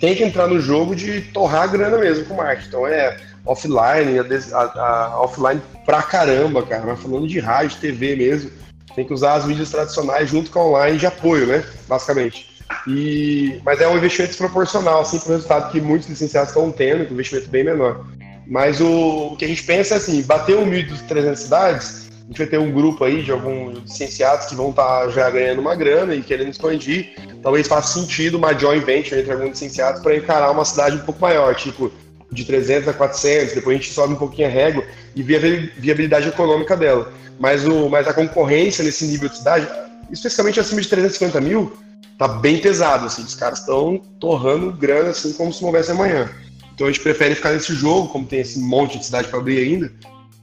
[0.00, 2.68] tem que entrar no jogo de torrar a grana mesmo com o marketing.
[2.68, 6.84] Então é offline, a, a, a offline pra caramba, cara.
[6.86, 8.50] Mas falando de rádio, TV mesmo,
[8.94, 11.64] tem que usar as mídias tradicionais junto com a online de apoio, né?
[11.86, 12.48] Basicamente.
[12.86, 17.04] E, mas é um investimento desproporcional, assim, para o resultado que muitos licenciados estão tendo,
[17.04, 18.04] é um investimento bem menor.
[18.46, 22.46] Mas o, o que a gente pensa é assim, bater 1.300 cidades, a gente vai
[22.46, 26.14] ter um grupo aí de alguns licenciados que vão estar tá já ganhando uma grana
[26.14, 27.14] e querendo expandir.
[27.42, 31.20] Talvez faça sentido uma joint venture entre alguns licenciados para encarar uma cidade um pouco
[31.20, 31.90] maior, tipo
[32.30, 35.80] de 300 a 400, depois a gente sobe um pouquinho a régua e vê a
[35.80, 37.12] viabilidade econômica dela.
[37.38, 39.68] Mas, o, mas a concorrência nesse nível de cidade,
[40.10, 41.72] especificamente acima de 350 mil,
[42.18, 46.28] tá bem pesado, assim, os caras estão torrando grana assim como se não houvesse amanhã.
[46.74, 49.58] Então a gente prefere ficar nesse jogo, como tem esse monte de cidade para abrir
[49.58, 49.92] ainda,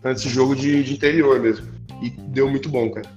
[0.04, 1.68] nesse jogo de, de, interior mesmo.
[2.02, 3.10] E deu muito bom, cara.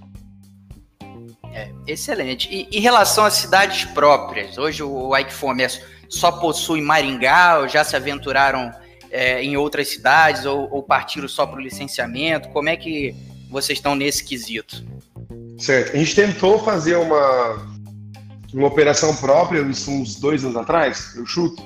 [1.53, 2.49] É, excelente.
[2.49, 5.65] E em relação às cidades próprias, hoje o Ike Fome
[6.09, 8.73] só possui Maringá, ou já se aventuraram
[9.11, 12.49] é, em outras cidades, ou, ou partiram só para o licenciamento?
[12.49, 13.15] Como é que
[13.51, 14.85] vocês estão nesse quesito?
[15.59, 15.95] Certo.
[15.95, 17.67] A gente tentou fazer uma,
[18.53, 21.63] uma operação própria, isso uns dois anos atrás, eu chuto,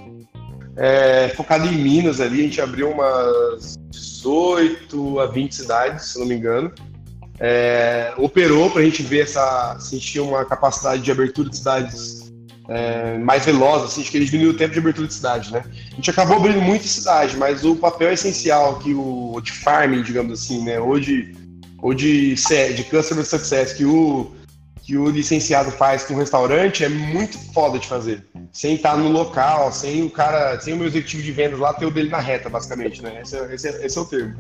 [0.77, 6.27] é, focado em Minas ali, a gente abriu umas 18 a 20 cidades, se não
[6.27, 6.73] me engano.
[7.39, 12.22] É, operou para a gente ver essa, se tinha uma capacidade de abertura de cidades
[12.75, 15.63] é, mais veloz, assim, acho que ele diminuiu o tempo de abertura de cidade, né?
[15.93, 20.41] A gente acabou abrindo muita cidade, mas o papel essencial que o de farming, digamos
[20.41, 21.35] assim, né, ou de,
[21.81, 24.33] ou de, de customer success que o
[24.83, 28.27] que o licenciado faz com o restaurante é muito foda de fazer.
[28.53, 31.87] Sem estar no local, sem o cara, sem o meu executivo de vendas lá ter
[31.87, 33.21] o dele na reta, basicamente, né?
[33.23, 34.35] Esse, é, esse, é, esse é o termo.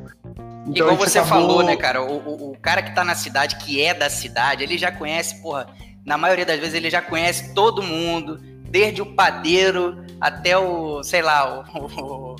[0.67, 1.41] Então, Igual você acabou...
[1.41, 2.03] falou, né, cara?
[2.03, 5.41] O, o, o, cara que tá na cidade, que é da cidade, ele já conhece,
[5.41, 5.69] porra,
[6.05, 8.39] na maioria das vezes ele já conhece todo mundo,
[8.69, 12.37] desde o padeiro até o, sei lá, o, o,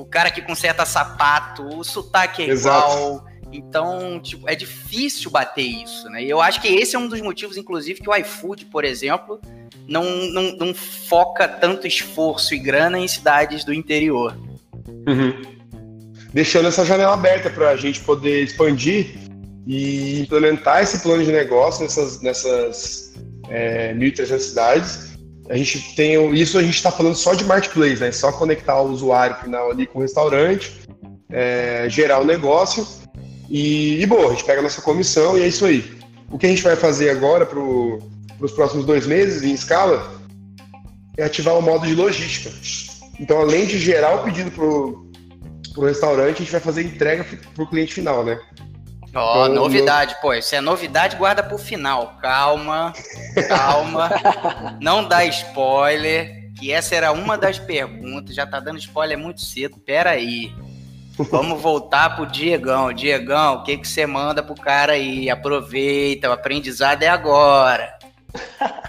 [0.00, 2.92] o cara que conserta sapato, o sotaque é Exato.
[2.92, 3.28] igual.
[3.50, 6.22] Então, tipo, é difícil bater isso, né?
[6.22, 9.40] E eu acho que esse é um dos motivos, inclusive, que o iFood, por exemplo,
[9.86, 14.36] não, não, não foca tanto esforço e grana em cidades do interior.
[15.06, 15.40] Uhum.
[16.32, 19.27] Deixando essa janela aberta para a gente poder expandir
[19.68, 23.12] e implementar esse plano de negócio nessas, nessas
[23.50, 25.18] é, 1.300 cidades.
[25.50, 28.10] A gente tem isso a gente está falando só de marketplace, né?
[28.10, 30.72] Só conectar o usuário final ali com o restaurante,
[31.30, 32.86] é, gerar o negócio
[33.50, 35.84] e, e bom, a gente pega a nossa comissão e é isso aí.
[36.30, 40.18] O que a gente vai fazer agora para os próximos dois meses em escala
[41.18, 42.50] é ativar o modo de logística.
[43.20, 47.64] Então, além de gerar o pedido para o restaurante, a gente vai fazer entrega para
[47.64, 48.38] o cliente final, né?
[49.14, 50.20] Ó, oh, então, novidade, no...
[50.20, 52.18] pô, isso é novidade, guarda pro final.
[52.20, 52.92] Calma,
[53.48, 54.10] calma.
[54.80, 59.78] não dá spoiler, que essa era uma das perguntas, já tá dando spoiler muito cedo.
[59.78, 60.52] Pera aí.
[61.30, 62.92] Vamos voltar pro Diegão.
[62.92, 65.28] Diegão, o que que você manda pro cara aí?
[65.28, 67.98] Aproveita, o aprendizado é agora.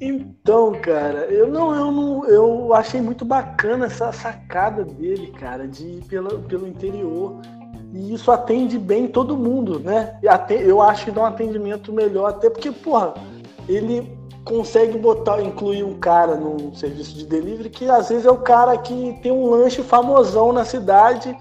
[0.00, 5.84] Então, cara, eu não, eu não, eu achei muito bacana essa sacada dele, cara, de
[5.84, 7.40] ir pela, pelo interior.
[7.92, 10.18] E isso atende bem todo mundo, né?
[10.50, 13.14] Eu acho que dá um atendimento melhor, até porque, porra,
[13.68, 18.38] ele consegue botar, incluir um cara num serviço de delivery que às vezes é o
[18.38, 21.36] cara que tem um lanche famosão na cidade,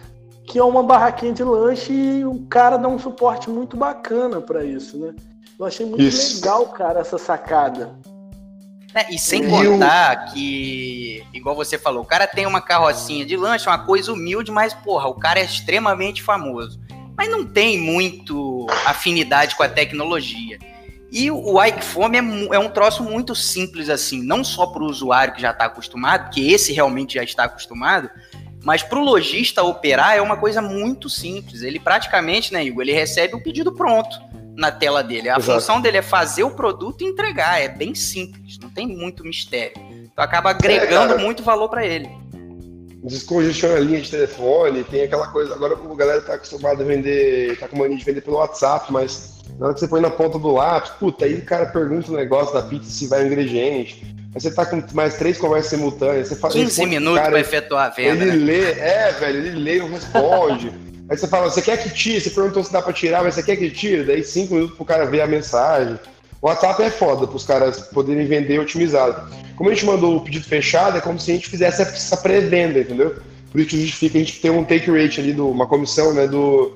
[0.45, 4.63] que é uma barraquinha de lanche e o cara dá um suporte muito bacana para
[4.63, 5.13] isso, né?
[5.57, 6.37] Eu achei muito isso.
[6.37, 7.95] legal, cara, essa sacada.
[8.97, 13.69] É, e sem contar que, igual você falou, o cara tem uma carrocinha de lanche,
[13.69, 16.79] uma coisa humilde, mas, porra, o cara é extremamente famoso.
[17.15, 20.57] Mas não tem muito afinidade com a tecnologia.
[21.11, 24.87] E o Ike Fome é, é, um troço muito simples assim, não só para o
[24.87, 28.09] usuário que já está acostumado, que esse realmente já está acostumado,
[28.63, 31.61] mas para o lojista operar é uma coisa muito simples.
[31.61, 34.26] Ele praticamente, né, Igor, ele recebe o pedido pronto
[34.57, 35.29] na tela dele.
[35.29, 35.59] A Exato.
[35.59, 37.61] função dele é fazer o produto e entregar.
[37.61, 39.79] É bem simples, não tem muito mistério.
[40.11, 42.09] Então acaba agregando é, muito valor para ele.
[43.03, 45.53] Descongestiona a linha de telefone, tem aquela coisa.
[45.53, 49.37] Agora a galera está acostumada a vender, tá com mania de vender pelo WhatsApp, mas
[49.59, 52.15] na hora que você põe na ponta do lápis, puta, aí o cara pergunta o
[52.15, 54.03] negócio da pizza se vai o ingrediente.
[54.33, 56.27] Aí você tá com mais três conversas simultâneas.
[56.27, 58.23] Você fala, 15 minutos para efetuar a venda.
[58.23, 58.45] Ele né?
[58.45, 60.73] lê, é, velho, ele lê e não responde.
[61.09, 62.21] aí você fala, você quer que tire?
[62.21, 64.03] Você perguntou se dá para tirar, mas você quer que tire?
[64.03, 65.99] Daí cinco minutos pro cara ver a mensagem.
[66.41, 69.31] O WhatsApp é foda para os caras poderem vender otimizado.
[69.55, 72.79] Como a gente mandou o pedido fechado, é como se a gente fizesse essa pré-venda,
[72.79, 73.15] entendeu?
[73.51, 76.27] Por isso que justifica a gente ter um take rate ali, do, uma comissão né,
[76.27, 76.73] do,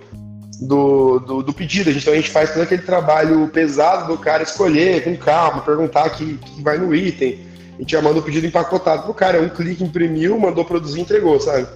[0.62, 1.92] do, do, do, pedido.
[1.92, 6.38] Então a gente faz todo aquele trabalho pesado do cara escolher com calma, perguntar que,
[6.38, 7.40] que vai no item.
[7.76, 9.42] A gente já manda o pedido empacotado pro cara.
[9.42, 11.68] Um clique, imprimiu, mandou produzir, entregou, sabe?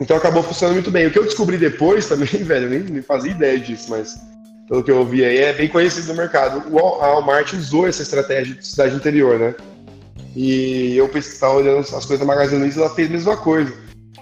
[0.00, 1.06] Então acabou funcionando muito bem.
[1.06, 4.16] O que eu descobri depois também, velho, eu nem, fazia ideia disso, mas
[4.68, 6.68] pelo que eu ouvi aí, é bem conhecido no mercado.
[6.68, 9.54] O Walmart usou essa estratégia de cidade interior, né?
[10.36, 13.72] E eu estava olhando as coisas da Magazine Luiza, ela fez a mesma coisa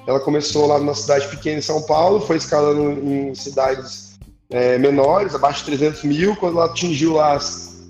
[0.07, 4.17] ela começou lá numa cidade pequena em São Paulo, foi escalando em cidades
[4.51, 6.37] é, menores, abaixo de 300 mil.
[6.37, 7.39] Quando ela atingiu lá,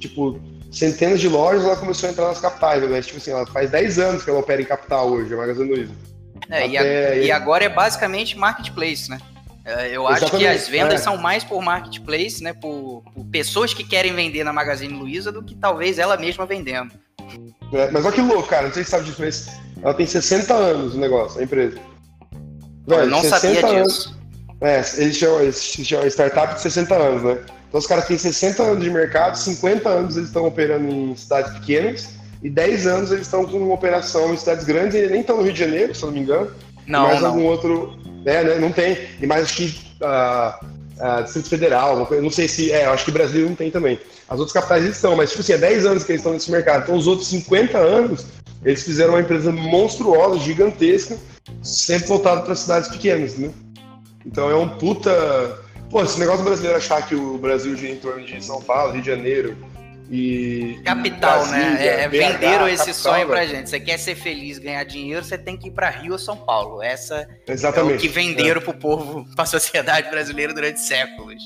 [0.01, 0.40] tipo,
[0.72, 2.83] centenas de lojas, ela começou a entrar nas capitais.
[2.88, 3.03] Né?
[3.03, 5.92] Tipo assim, ela faz 10 anos que ela opera em capital hoje, a Magazine Luiza.
[6.50, 7.24] É, Até...
[7.24, 9.18] e, agora é basicamente marketplace, né?
[9.64, 11.04] É, eu acho Exatamente, que as vendas é.
[11.04, 12.52] são mais por marketplace, né?
[12.52, 16.92] Por, por, pessoas que querem vender na Magazine Luiza do que talvez ela mesma vendendo.
[17.72, 18.68] É, mas olha que louco, cara.
[18.68, 19.48] Não sei se sabe disso, mas
[19.82, 21.78] ela tem 60 anos o negócio, a empresa.
[22.87, 24.16] Velho, eu não sabia disso.
[24.61, 27.38] É, eles chamam, eles chamam startup de 60 anos, né?
[27.68, 31.52] Então os caras têm 60 anos de mercado, 50 anos eles estão operando em cidades
[31.59, 35.38] pequenas e 10 anos eles estão com uma operação em cidades grandes e nem estão
[35.38, 36.51] no Rio de Janeiro, se eu não me engano.
[36.87, 37.29] Não, mais não.
[37.29, 37.99] algum outro.
[38.25, 38.59] É, né?
[38.59, 38.99] Não tem.
[39.20, 40.66] E mais acho que uh,
[41.01, 42.70] uh, Distrito Federal, não sei se.
[42.72, 43.99] É, acho que Brasil não tem também.
[44.29, 46.83] As outras capitais estão, mas tipo assim, é 10 anos que eles estão nesse mercado.
[46.83, 48.27] Então os outros 50 anos,
[48.64, 51.16] eles fizeram uma empresa monstruosa, gigantesca,
[51.62, 53.51] sempre voltado para cidades pequenas, né?
[54.25, 55.64] Então é um puta.
[55.90, 59.03] Pô, esse negócio brasileiro achar que o Brasil gira em torno de São Paulo, Rio
[59.03, 59.57] de Janeiro
[60.11, 60.81] e.
[60.85, 61.59] Capital, né?
[61.59, 62.03] Brasília, né?
[62.03, 63.69] É, venderam esse capital, sonho pra gente.
[63.69, 66.83] Você quer ser feliz, ganhar dinheiro, você tem que ir para Rio ou São Paulo.
[66.83, 67.95] Essa Exatamente.
[67.95, 68.64] é o que venderam é.
[68.64, 71.42] pro povo, pra sociedade brasileira durante séculos.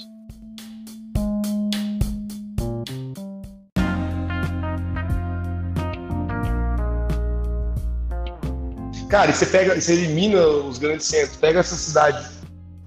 [9.08, 12.30] Cara, e você pega, você elimina os grandes centros, pega essa cidade,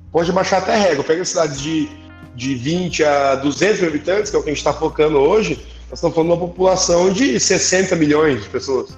[0.09, 1.89] pode baixar até régua, pega cidades de,
[2.35, 5.65] de 20 a 200 mil habitantes, que é o que a gente está focando hoje,
[5.89, 8.97] Nós estamos falando de uma população de 60 milhões de pessoas,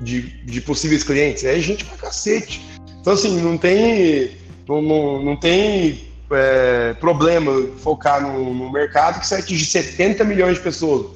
[0.00, 1.44] de, de possíveis clientes.
[1.44, 2.62] É gente pra cacete.
[3.00, 4.36] Então, assim, não tem,
[4.68, 10.62] não, não, tem é, problema focar no, no, mercado que você atingir 70 milhões de
[10.62, 11.06] pessoas.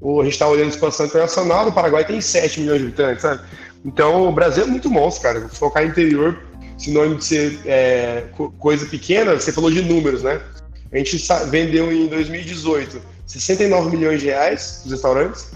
[0.00, 3.42] Ou a gente está olhando expansão internacional, o Paraguai tem 7 milhões de habitantes, sabe?
[3.84, 5.48] Então, o Brasil é muito monstro, cara.
[5.48, 6.38] Focar interior,
[6.76, 8.24] sinônimo de ser é,
[8.58, 10.40] coisa pequena, você falou de números, né?
[10.96, 15.50] A gente vendeu em 2018 69 milhões de reais nos restaurantes.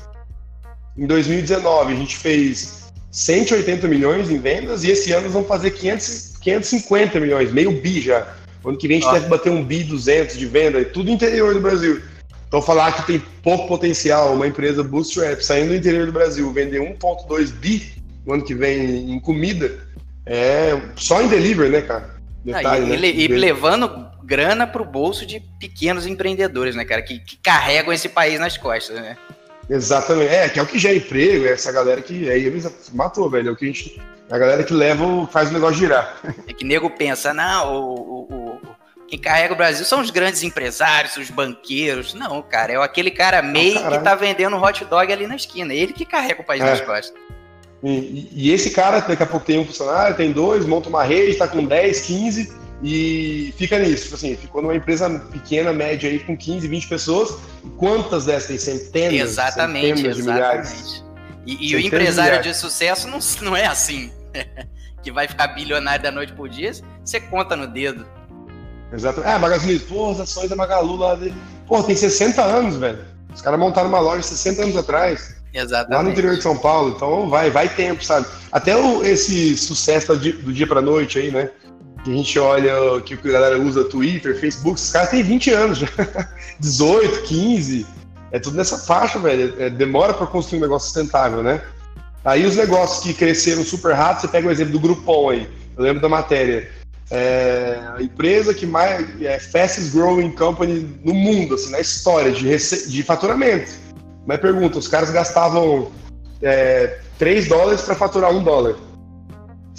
[0.99, 5.71] Em 2019, a gente fez 180 milhões em vendas e esse ano nós vamos fazer
[5.71, 8.35] 500, 550 milhões, meio bi já.
[8.63, 9.15] Ano que vem a gente ah.
[9.15, 12.03] deve bater um bi 200 de venda, tudo interior do Brasil.
[12.47, 16.81] Então, falar que tem pouco potencial, uma empresa bootstrap saindo do interior do Brasil, vender
[16.81, 17.95] 1,2 bi
[18.27, 19.79] no ano que vem em comida,
[20.27, 22.21] é só em delivery, né, cara?
[22.45, 23.09] Detalhe, e, né?
[23.09, 28.39] e, levando grana pro bolso de pequenos empreendedores, né, cara, que, que, carregam esse país
[28.39, 29.17] nas costas, né?
[29.69, 30.33] Exatamente.
[30.33, 33.49] É, que é o que gera emprego, é essa galera que aí eles matou, velho.
[33.49, 34.01] É o que a gente.
[34.31, 36.17] A galera que leva, faz o negócio girar.
[36.47, 38.61] É que nego pensa, não, o, o, o,
[39.09, 42.15] quem carrega o Brasil são os grandes empresários, os banqueiros.
[42.15, 45.75] Não, cara, é aquele cara MEI que tá vendendo hot dog ali na esquina.
[45.75, 46.67] Ele que carrega o país é.
[46.67, 47.13] nas costas.
[47.83, 51.39] E, e, esse cara, daqui a pouco tem um funcionário, tem dois, monta uma rede,
[51.39, 54.05] tá com 10, 15 e fica nisso.
[54.05, 57.37] Tipo assim, ficou numa empresa pequena, média aí, com 15, 20 pessoas.
[57.77, 58.59] Quantas dessas tem?
[58.59, 59.31] Centenas?
[59.31, 60.23] Exatamente, centenas exatamente.
[60.23, 61.05] De milhares?
[61.47, 64.11] E, e o empresário de, de sucesso não, não é assim.
[65.03, 66.73] que vai ficar bilionário da noite por dia,
[67.05, 68.07] você conta no dedo.
[68.93, 69.23] Exato.
[69.23, 71.35] É, Magazine pô, as ações da Magalu lá dele.
[71.67, 72.99] Pô, tem 60 anos, velho.
[73.33, 75.37] Os caras montaram uma loja 60 anos atrás.
[75.55, 75.97] Exatamente.
[75.97, 76.95] Lá no interior de São Paulo.
[76.97, 78.27] Então vai, vai tempo, sabe?
[78.51, 81.51] Até o, esse sucesso do dia, do dia pra noite aí, né?
[82.05, 85.79] Que a gente olha que a galera usa Twitter, Facebook, os caras têm 20 anos
[85.79, 85.89] já.
[86.59, 87.87] 18, 15.
[88.33, 89.55] É tudo nessa faixa, velho.
[89.59, 91.61] É, demora para construir um negócio sustentável, né?
[92.25, 95.49] Aí os negócios que cresceram super rápido, você pega o exemplo do Groupon aí.
[95.77, 96.71] Eu lembro da matéria.
[97.11, 102.57] É a empresa que mais é fastest growing company no mundo, assim, na história de,
[102.89, 103.73] de faturamento.
[104.27, 105.91] Mas pergunta, os caras gastavam
[106.41, 108.77] é, 3 dólares para faturar 1 dólar.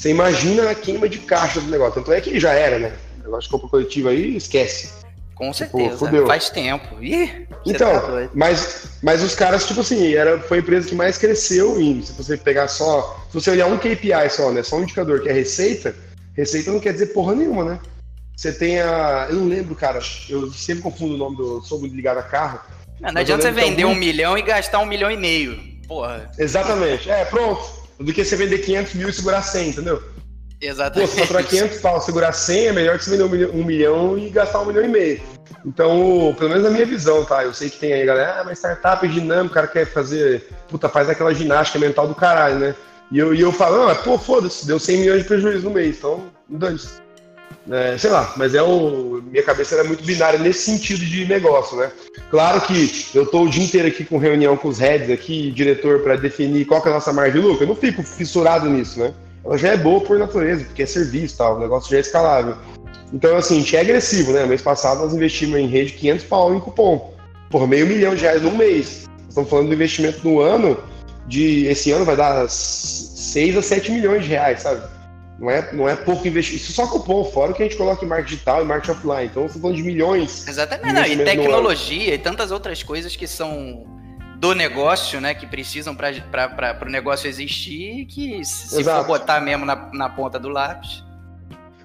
[0.02, 1.94] Você imagina a queima de caixa do negócio.
[1.94, 2.92] Tanto é que já era, né?
[3.20, 4.90] O negócio de compra coletiva aí, esquece.
[5.36, 6.10] Com tipo, certeza.
[6.10, 7.04] Tipo, Faz tempo.
[7.04, 11.20] Ih, então, tá mas, mas os caras, tipo assim, era, foi a empresa que mais
[11.20, 12.02] cresceu em.
[12.02, 13.24] Se você pegar só.
[13.30, 14.64] Se você olhar um KPI só, né?
[14.64, 15.94] Só um indicador que é receita,
[16.36, 17.80] receita não quer dizer porra nenhuma, né?
[18.36, 19.28] Você tem a.
[19.30, 20.00] Eu não lembro, cara.
[20.28, 21.62] Eu sempre confundo o nome do.
[21.62, 22.60] Sou muito ligado a carro.
[23.00, 25.60] Não, não adianta você vender um milhão e gastar um milhão e meio.
[25.88, 26.32] Porra.
[26.40, 27.08] Exatamente.
[27.08, 30.04] É, pronto do que você vender 500 mil e segurar 100, entendeu?
[30.62, 31.10] Exatamente.
[31.10, 34.30] Pô, se faturar 500 pau, segurar 100, é melhor que você vender um milhão, e
[34.30, 35.22] gastar um milhão e meio.
[35.66, 37.44] Então, pelo menos na minha visão, tá?
[37.44, 40.48] Eu sei que tem aí, galera, ah, mas startup é dinâmico, o cara quer fazer,
[40.70, 42.76] puta, faz aquela ginástica mental do caralho, né?
[43.12, 45.98] E eu, e eu falo, ah, pô, foda-se, deu 100 milhões de prejuízo no mês,
[45.98, 47.02] então, dane-se.
[47.70, 49.22] É, sei lá, mas é o.
[49.32, 51.92] Minha cabeça era muito binária nesse sentido de negócio, né?
[52.30, 56.00] Claro que eu tô o dia inteiro aqui com reunião com os heads aqui, diretor,
[56.00, 57.64] para definir qual que é a nossa margem de lucro.
[57.64, 59.14] Eu não fico fissurado nisso, né?
[59.44, 62.56] Ela já é boa por natureza, porque é serviço tal, o negócio já é escalável.
[63.14, 64.46] Então, assim, a gente é agressivo, né?
[64.46, 67.14] Mês passado nós investimos em rede 500 pau em cupom.
[67.50, 69.10] Por meio milhão de reais no mês.
[69.28, 70.78] Estamos falando do investimento no ano
[71.28, 71.66] de.
[71.66, 74.82] Esse ano vai dar 6 a 7 milhões de reais, sabe?
[75.41, 76.63] Não é, não é pouco investimento.
[76.63, 79.25] Isso só cupom, fora o que a gente coloca em marketing digital e marketing offline.
[79.25, 80.47] Então, você falando de milhões.
[80.47, 83.84] Exatamente, não, e tecnologia e tantas outras coisas que são
[84.38, 85.34] do negócio, né?
[85.34, 88.99] Que precisam para o negócio existir que se Exato.
[88.99, 91.04] for botar mesmo na, na ponta do lápis.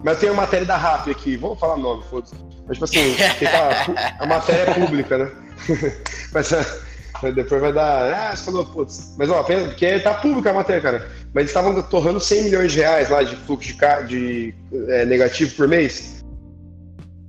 [0.05, 2.35] Mas tem a matéria da RAP aqui, vamos falar nome, foda-se.
[2.69, 5.33] Mas, tipo assim, tá, a matéria é pública, né?
[6.31, 6.53] Mas
[7.35, 8.31] depois vai dar.
[8.31, 9.15] Ah, você falou, putz.
[9.19, 12.79] Mas, ó, porque tá pública a matéria, cara mas eles estavam torrando 100 milhões de
[12.79, 13.77] reais lá de fluxo
[14.07, 14.55] de, de
[14.89, 16.25] é, negativo por mês.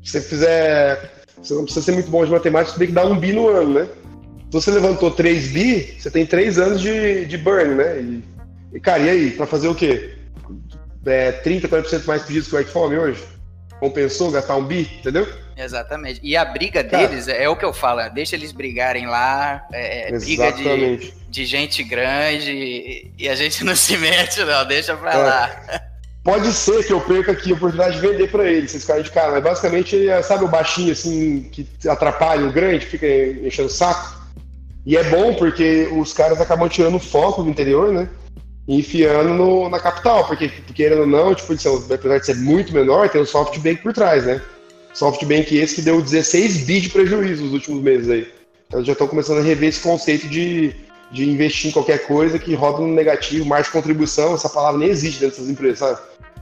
[0.02, 1.12] Se você fizer.
[1.44, 3.50] Você não precisa ser muito bom de matemática, você tem que dar um bi no
[3.50, 3.88] ano, né?
[4.48, 8.00] Então você levantou 3 bi, você tem 3 anos de, de burn, né?
[8.00, 8.24] E,
[8.76, 9.32] e cara, e aí?
[9.32, 10.16] Pra fazer o quê?
[11.06, 13.22] É, 30, 40% mais pedidos que o iPhone hoje?
[13.82, 15.28] Compensou gastar um bi, entendeu?
[15.58, 16.20] Exatamente.
[16.24, 19.66] E a briga deles é, é, o que eu falo, é, deixa eles brigarem lá,
[19.74, 24.96] é, é briga de, de gente grande e a gente não se mete, não, deixa
[24.96, 25.18] pra é.
[25.18, 25.82] lá.
[26.24, 29.12] Pode ser que eu perca aqui a oportunidade de vender para eles, esses caras de
[29.12, 33.72] cara, mas basicamente ele sabe, o baixinho assim, que atrapalha o grande, fica enchendo o
[33.72, 34.18] saco.
[34.86, 38.10] E é bom porque os caras acabam tirando o foco do interior, né?
[38.68, 43.08] E enfiando no, na capital, porque, querendo ou não, tipo, apesar de ser muito menor,
[43.08, 44.42] tem o SoftBank por trás, né?
[44.98, 48.28] SoftBank esse que deu 16 bi de prejuízo nos últimos meses aí.
[48.74, 50.74] elas já estão começando a rever esse conceito de,
[51.12, 55.20] de investir em qualquer coisa que roda no negativo, de contribuição, essa palavra nem existe
[55.20, 56.00] dentro dessas empresas, sabe?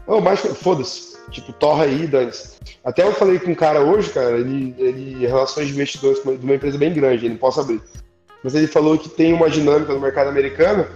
[0.08, 2.56] Não, margem, foda-se, tipo, torra aí, dane -se.
[2.82, 6.56] Até eu falei com um cara hoje, cara, ele, ele relações de investidores de uma
[6.56, 7.82] empresa bem grande, ele não posso abrir.
[8.41, 10.88] Mas ele falou que tem uma dinâmica no mercado americano,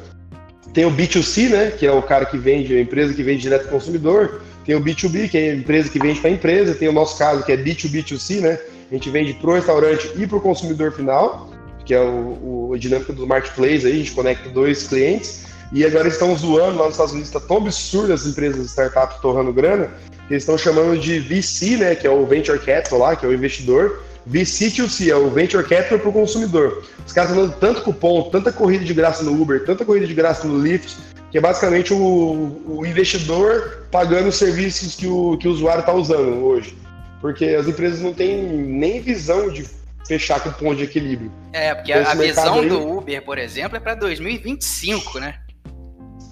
[0.73, 3.65] tem o B2C, né, que é o cara que vende, a empresa que vende direto
[3.65, 6.87] ao consumidor, tem o B2B, que é a empresa que vende para a empresa, tem
[6.87, 8.59] o nosso caso, que é B2B2C, né,
[8.91, 11.49] a gente vende para o restaurante e para o consumidor final,
[11.85, 15.85] que é o, o, a dinâmica do marketplace, aí, a gente conecta dois clientes, e
[15.85, 19.91] agora estão zoando lá nos Estados Unidos, está tão absurdo as empresas startups torrando grana,
[20.27, 23.29] que eles estão chamando de VC, né, que é o Venture Capital lá, que é
[23.29, 26.83] o investidor, VC2C, é o Venture Capital para o consumidor.
[27.05, 30.13] Os caras estão dando tanto cupom, tanta corrida de graça no Uber, tanta corrida de
[30.13, 30.97] graça no Lyft,
[31.31, 35.93] que é basicamente o, o investidor pagando os serviços que o, que o usuário está
[35.93, 36.75] usando hoje.
[37.21, 39.65] Porque as empresas não têm nem visão de
[40.07, 41.31] fechar com ponto de equilíbrio.
[41.53, 42.69] É, porque então, a, a visão aí...
[42.69, 45.35] do Uber, por exemplo, é para 2025, né?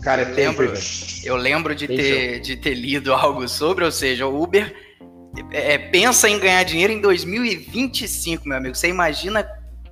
[0.01, 0.79] Cara, é eu tempo, lembro,
[1.23, 4.73] Eu lembro de ter, de ter lido algo sobre, ou seja, o Uber
[5.51, 8.75] é, é, pensa em ganhar dinheiro em 2025, meu amigo.
[8.75, 9.47] Você imagina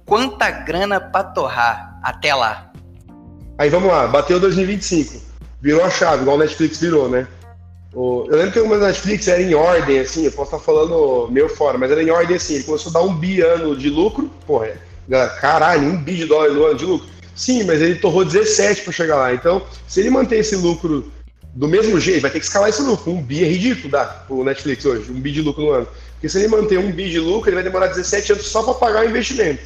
[0.05, 2.71] quanta grana para torrar até lá.
[3.57, 5.21] Aí vamos lá, bateu 2025.
[5.61, 7.27] Virou a chave, igual o Netflix virou, né?
[7.93, 11.77] Eu lembro que o Netflix era em ordem, assim, eu posso estar falando meio fora,
[11.77, 14.73] mas era em ordem assim, ele começou a dar um bi ano de lucro, porra,
[15.39, 17.07] caralho, um bi de dólar no ano de lucro.
[17.33, 19.33] Sim, mas ele torrou 17 para chegar lá.
[19.33, 21.09] Então, se ele manter esse lucro
[21.53, 23.11] do mesmo jeito, vai ter que escalar esse lucro.
[23.13, 25.87] Um bi é ridículo, dá, pro Netflix hoje, um bi de lucro no ano.
[26.13, 28.73] Porque se ele manter um bi de lucro, ele vai demorar 17 anos só para
[28.73, 29.63] pagar o investimento.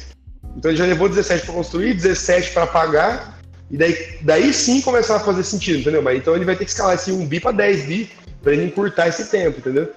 [0.56, 3.29] Então ele já levou 17 para construir, 17 para pagar,
[3.70, 6.02] e daí, daí sim começar a fazer sentido, entendeu?
[6.02, 8.10] Mas então ele vai ter que escalar esse um bi para 10 bi
[8.42, 9.92] para ele encurtar esse tempo, entendeu?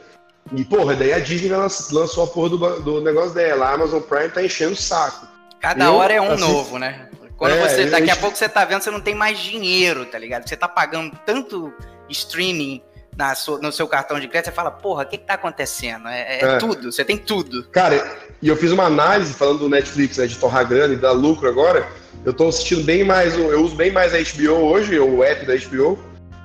[0.52, 4.30] E, porra, daí a Disney lançou a porra do, do negócio dela, a Amazon Prime
[4.30, 5.26] tá enchendo o saco.
[5.60, 7.08] Cada eu, hora é um assim, novo, né?
[7.38, 10.20] Quando é, você, daqui a pouco você tá vendo, você não tem mais dinheiro, tá
[10.20, 10.48] ligado?
[10.48, 11.74] Você tá pagando tanto
[12.10, 12.82] streaming
[13.18, 16.08] na sua, no seu cartão de crédito, você fala, porra, o que, que tá acontecendo?
[16.08, 17.64] É, é, é, tudo, você tem tudo.
[17.70, 21.12] Cara, e eu fiz uma análise falando do Netflix, né, de torrar grana e dar
[21.12, 21.88] lucro agora.
[22.26, 25.56] Eu tô assistindo bem mais, eu uso bem mais a HBO hoje, o app da
[25.56, 26.00] HBO,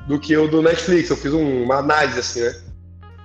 [0.07, 1.11] do que o do Netflix.
[1.11, 2.55] Eu fiz um, uma análise assim, né?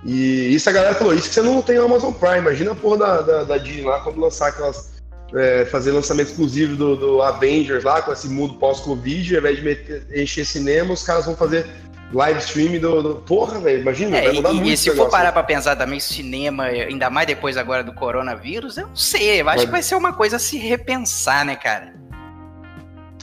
[0.04, 2.74] E isso a galera falou, isso que você não tem o Amazon Prime, imagina a
[2.74, 4.94] porra da, da, da Disney lá quando lançar aquelas
[5.34, 9.62] é, fazer lançamento exclusivo do, do, Avengers lá, com esse mundo pós-Covid, ao invés de
[9.62, 11.66] meter, encher cinema, os caras vão fazer
[12.12, 13.02] live stream do.
[13.02, 13.14] do...
[13.16, 14.70] Porra, velho, imagina, é, vai mudar e, muito.
[14.70, 18.88] E se for parar pra pensar também, cinema, ainda mais depois agora do coronavírus, eu
[18.88, 19.66] não sei, eu acho vai...
[19.66, 21.94] que vai ser uma coisa a se repensar, né, cara?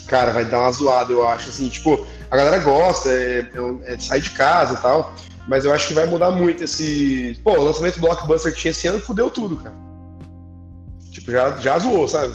[0.07, 1.49] Cara, vai dar uma zoada, eu acho.
[1.49, 5.13] Assim, tipo, a galera gosta, é, é, é de sair de casa e tal,
[5.47, 7.39] mas eu acho que vai mudar muito esse.
[7.43, 9.75] Pô, o lançamento do blockbuster que tinha esse ano fudeu tudo, cara.
[11.11, 12.33] Tipo, já, já zoou, sabe?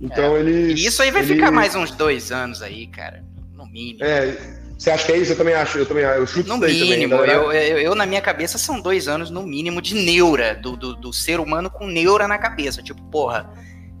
[0.00, 0.40] Então é.
[0.40, 0.74] ele.
[0.74, 1.34] Isso aí vai ele...
[1.34, 3.24] ficar mais uns dois anos aí, cara.
[3.54, 4.04] No mínimo.
[4.04, 4.58] É.
[4.78, 5.32] Você acha que é isso?
[5.32, 5.78] Eu também acho.
[5.78, 7.16] Eu também eu chuto No mínimo.
[7.16, 10.76] Também, eu, eu, eu, na minha cabeça, são dois anos no mínimo de neura, do,
[10.76, 12.80] do, do ser humano com neura na cabeça.
[12.80, 13.50] Tipo, porra.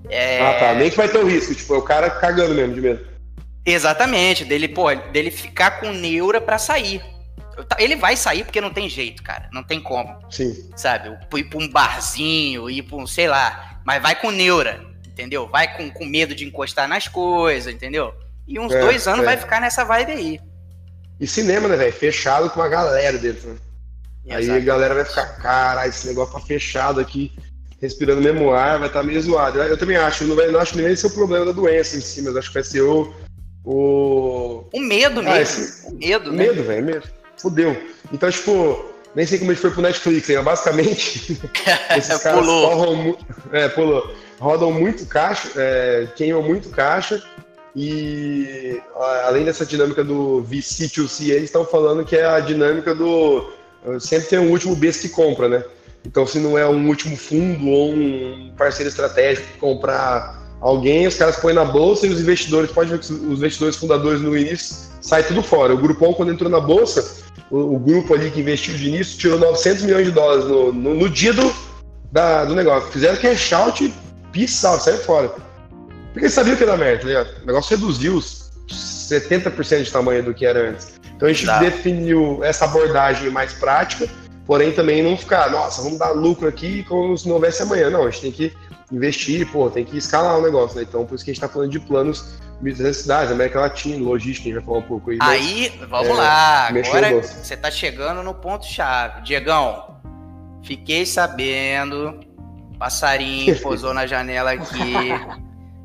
[0.08, 0.40] É...
[0.40, 0.74] Ah, tá.
[0.74, 1.54] Nem que vai ter o risco.
[1.54, 3.06] Tipo, é o cara cagando mesmo de medo.
[3.64, 4.44] Exatamente.
[4.44, 7.02] Dele, porra, dele ficar com neura para sair.
[7.78, 9.48] Ele vai sair porque não tem jeito, cara.
[9.52, 10.16] Não tem como.
[10.30, 10.70] Sim.
[10.76, 11.10] Sabe?
[11.34, 15.48] Ir pra um barzinho, ir pra um, sei lá mas vai com neura, entendeu?
[15.48, 18.12] Vai com, com medo de encostar nas coisas, entendeu?
[18.46, 19.24] E uns é, dois anos é.
[19.24, 20.40] vai ficar nessa vibe aí.
[21.18, 21.92] E cinema, né, velho?
[21.94, 23.56] Fechado com uma galera dentro, né?
[24.28, 27.32] Aí a galera vai ficar, caralho, esse negócio tá fechado aqui,
[27.80, 29.58] respirando mesmo ar, vai estar tá meio zoado.
[29.60, 32.22] Eu, também acho, não, não acho nem vai ser o problema da doença em si,
[32.22, 33.12] mas acho que vai ser o.
[33.64, 35.30] O, o medo mesmo.
[35.30, 35.86] Ah, esse...
[35.86, 36.46] O medo, né?
[36.46, 37.08] Medo, velho, medo.
[37.36, 37.76] Fudeu.
[38.12, 40.42] Então, tipo, nem sei como ele foi pro Netflix, hein?
[40.42, 41.38] basicamente
[41.96, 43.18] esses caras pulou.
[43.52, 47.22] É, pulou, rodam muito caixa, é, queimam muito caixa
[47.76, 48.80] e
[49.24, 53.52] além dessa dinâmica do VC2C, eles estão falando que é a dinâmica do
[54.00, 55.64] sempre tem um último besta que compra, né?
[56.08, 61.36] Então se não é um último fundo ou um parceiro estratégico comprar alguém, os caras
[61.36, 65.22] põem na bolsa e os investidores, pode ver que os investidores fundadores no início sai
[65.22, 65.74] tudo fora.
[65.74, 69.38] O Grupão quando entrou na bolsa o, o, grupo ali que investiu de início tirou
[69.38, 71.54] 900 milhões de dólares no, no, no dia do,
[72.10, 72.90] da, do negócio.
[72.90, 73.94] Fizeram cash out e
[74.32, 75.28] peace out, saiu fora.
[76.12, 77.42] Porque eles sabiam que era merda, tá ligado?
[77.42, 80.94] O negócio reduziu 70% de tamanho do que era antes.
[81.14, 84.08] Então a gente definiu essa abordagem mais prática,
[84.48, 87.90] porém também não ficar, nossa, vamos dar lucro aqui como se não houvesse amanhã.
[87.90, 88.56] Não, a gente tem que
[88.90, 90.86] investir, pô, tem que escalar o negócio, né?
[90.88, 94.52] Então por isso que a gente está falando de planos necessidades, América Latina, logística, a
[94.52, 95.18] gente vai falar um pouco aí.
[95.20, 99.20] Aí, mas, vamos é, lá, agora você tá chegando no ponto-chave.
[99.20, 100.00] Diegão,
[100.64, 102.18] fiquei sabendo,
[102.78, 105.10] passarinho pousou na janela aqui,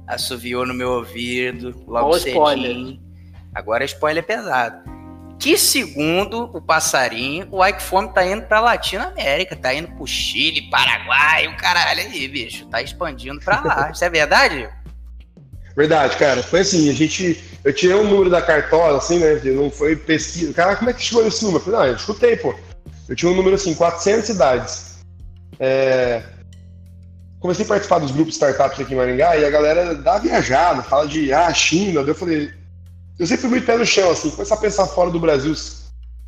[0.07, 2.38] assoviou no meu ouvido, logo Olha cedinho.
[2.38, 2.99] Spoiler.
[3.53, 4.92] Agora spoiler pesado.
[5.43, 10.07] Que segundo o passarinho, o Ike Fome tá indo pra Latina América, tá indo pro
[10.07, 12.65] Chile, Paraguai, o caralho aí, bicho.
[12.67, 13.91] Tá expandindo pra lá.
[13.93, 14.69] Isso é verdade?
[15.75, 16.41] Verdade, cara.
[16.41, 17.43] Foi assim, a gente.
[17.61, 19.33] Eu tirei um número da cartola, assim, né?
[19.43, 20.53] Não foi pesquisa.
[20.53, 21.59] Cara, como é que chegou esse número?
[21.59, 22.55] Eu falei, não, eu escutei, pô.
[23.09, 24.95] Eu tinha um número assim, 400 cidades.
[25.59, 26.23] É...
[27.41, 31.05] Comecei a participar dos grupos startups aqui em Maringá e a galera dá viajada, fala
[31.05, 31.99] de ah, China.
[31.99, 32.49] Eu falei,
[33.20, 35.53] eu sempre fui muito pé no chão, assim, começar a pensar fora do Brasil,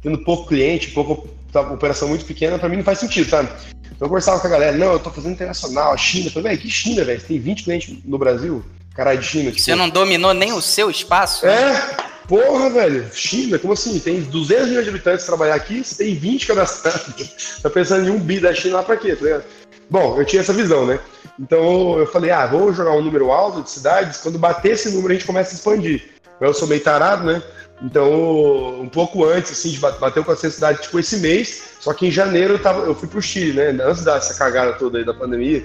[0.01, 3.49] tendo pouco cliente, pouca tá, operação muito pequena, pra mim não faz sentido, sabe?
[3.95, 6.27] Então eu conversava com a galera, não, eu tô fazendo internacional, a China.
[6.27, 7.19] Eu falei, velho, que China, velho?
[7.19, 8.63] Você tem 20 clientes no Brasil?
[8.93, 9.51] Caralho, de China.
[9.51, 9.63] Tipo...
[9.63, 11.45] Você não dominou nem o seu espaço?
[11.45, 11.95] É,
[12.27, 13.09] porra, velho.
[13.13, 13.97] China, como assim?
[13.99, 17.59] Tem 200 milhões de habitantes trabalhar aqui, você tem 20 cadastrados.
[17.63, 19.43] tá pensando em um bi da China lá pra quê, tá ligado?
[19.89, 20.99] Bom, eu tinha essa visão, né?
[21.39, 25.11] Então eu falei, ah, vou jogar um número alto de cidades, quando bater esse número
[25.11, 26.14] a gente começa a expandir.
[26.39, 27.41] Eu sou meio tarado, né?
[27.81, 32.07] Então, um pouco antes, assim, de bater com a cidade, tipo, esse mês, só que
[32.07, 33.83] em janeiro eu, tava, eu fui pro Chile, né?
[33.83, 35.63] Antes dessa cagada toda aí da pandemia,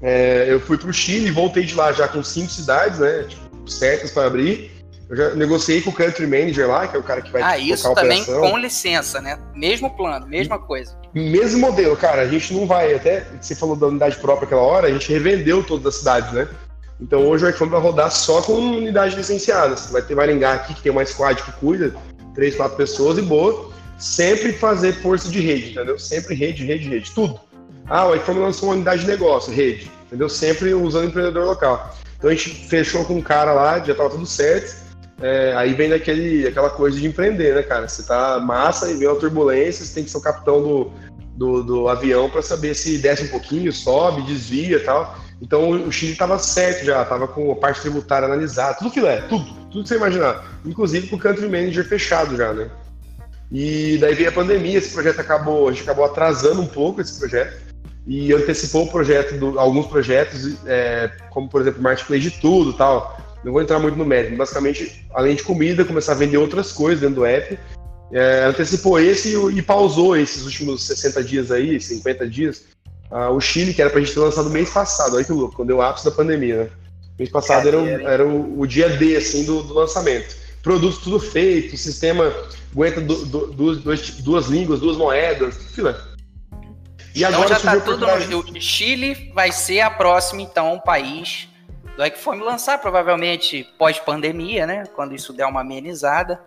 [0.00, 3.24] é, eu fui pro Chile e voltei de lá já com cinco cidades, né?
[3.28, 4.70] Tipo, certas para abrir.
[5.08, 7.58] Eu já negociei com o country manager lá, que é o cara que vai Ah,
[7.58, 9.38] isso também com licença, né?
[9.54, 10.96] Mesmo plano, mesma coisa.
[11.12, 12.22] Mesmo modelo, cara.
[12.22, 15.62] A gente não vai, até você falou da unidade própria aquela hora, a gente revendeu
[15.62, 16.48] todas as cidades, né?
[17.02, 19.76] Então hoje o iPhone vai rodar só com unidade licenciada.
[19.76, 21.92] Você vai ter Maringá aqui, que tem uma squad que cuida,
[22.32, 23.70] três, quatro pessoas e boa.
[23.98, 25.98] Sempre fazer força de rede, entendeu?
[25.98, 27.40] Sempre rede, rede, rede, tudo.
[27.88, 30.28] Ah, o iPhone lançou uma unidade de negócio, rede, entendeu?
[30.28, 31.92] Sempre usando empreendedor local.
[32.16, 34.80] Então a gente fechou com um cara lá, já tava tudo certo.
[35.20, 37.88] É, aí vem daquele, aquela coisa de empreender, né, cara?
[37.88, 40.92] Você tá massa e vem uma turbulência, você tem que ser o capitão do,
[41.36, 45.16] do, do avião para saber se desce um pouquinho, sobe, desvia e tal.
[45.42, 49.22] Então o Chile estava certo já, estava com a parte tributária analisada, tudo que é,
[49.22, 50.60] tudo, tudo que você imaginar.
[50.64, 52.70] Inclusive com o country manager fechado já, né?
[53.50, 57.18] E daí veio a pandemia, esse projeto acabou, a gente acabou atrasando um pouco esse
[57.18, 57.60] projeto
[58.06, 63.20] e antecipou o projeto, do, alguns projetos, é, como por exemplo Marketplace de tudo tal.
[63.44, 67.00] Não vou entrar muito no mérito, basicamente, além de comida, começar a vender outras coisas
[67.00, 67.58] dentro do app.
[68.12, 72.64] É, antecipou esse e, e pausou esses últimos 60 dias aí, 50 dias,
[73.12, 75.68] ah, o Chile, que era pra gente ter lançado mês passado, olha que louco, quando
[75.68, 76.70] deu o ápice da pandemia, né?
[77.18, 80.34] Mês passado era, o, era o, o, dia D, assim, do, do, lançamento.
[80.62, 82.32] Produto tudo feito, sistema
[82.72, 85.94] aguenta du, du, duas, duas línguas, duas moedas, filé.
[87.14, 91.48] E então agora já tá tudo no o Chile vai ser a próxima, então, país
[91.96, 94.84] do Equifome lançar, provavelmente pós-pandemia, né?
[94.96, 96.40] Quando isso der uma amenizada.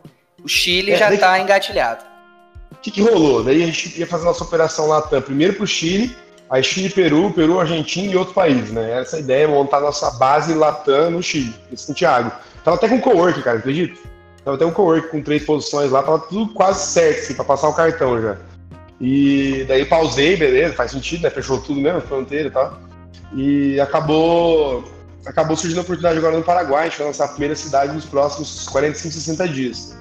[0.44, 2.04] O Chile é, já está engatilhado.
[2.72, 3.44] O que, que rolou?
[3.44, 6.16] Daí a gente ia fazer nossa operação lá primeiro para o Chile,
[6.50, 9.00] Aí Chile, Peru, Peru, Argentina e outros países, né?
[9.00, 12.32] Essa ideia é montar nossa base Latam no Chile, em Santiago.
[12.64, 14.00] Tava até com cowork, cara, acredita?
[14.44, 17.68] Tava até um cowork com três posições lá, tava tudo quase certo, assim, pra passar
[17.70, 18.38] o cartão já.
[19.02, 21.32] E daí pausei, beleza, faz sentido, né?
[21.32, 22.80] Fechou tudo mesmo, fronteira e tal.
[23.34, 24.84] E acabou,
[25.26, 28.06] acabou surgindo a oportunidade agora no Paraguai, a gente vai lançar a primeira cidade nos
[28.06, 29.98] próximos 45, 60 dias.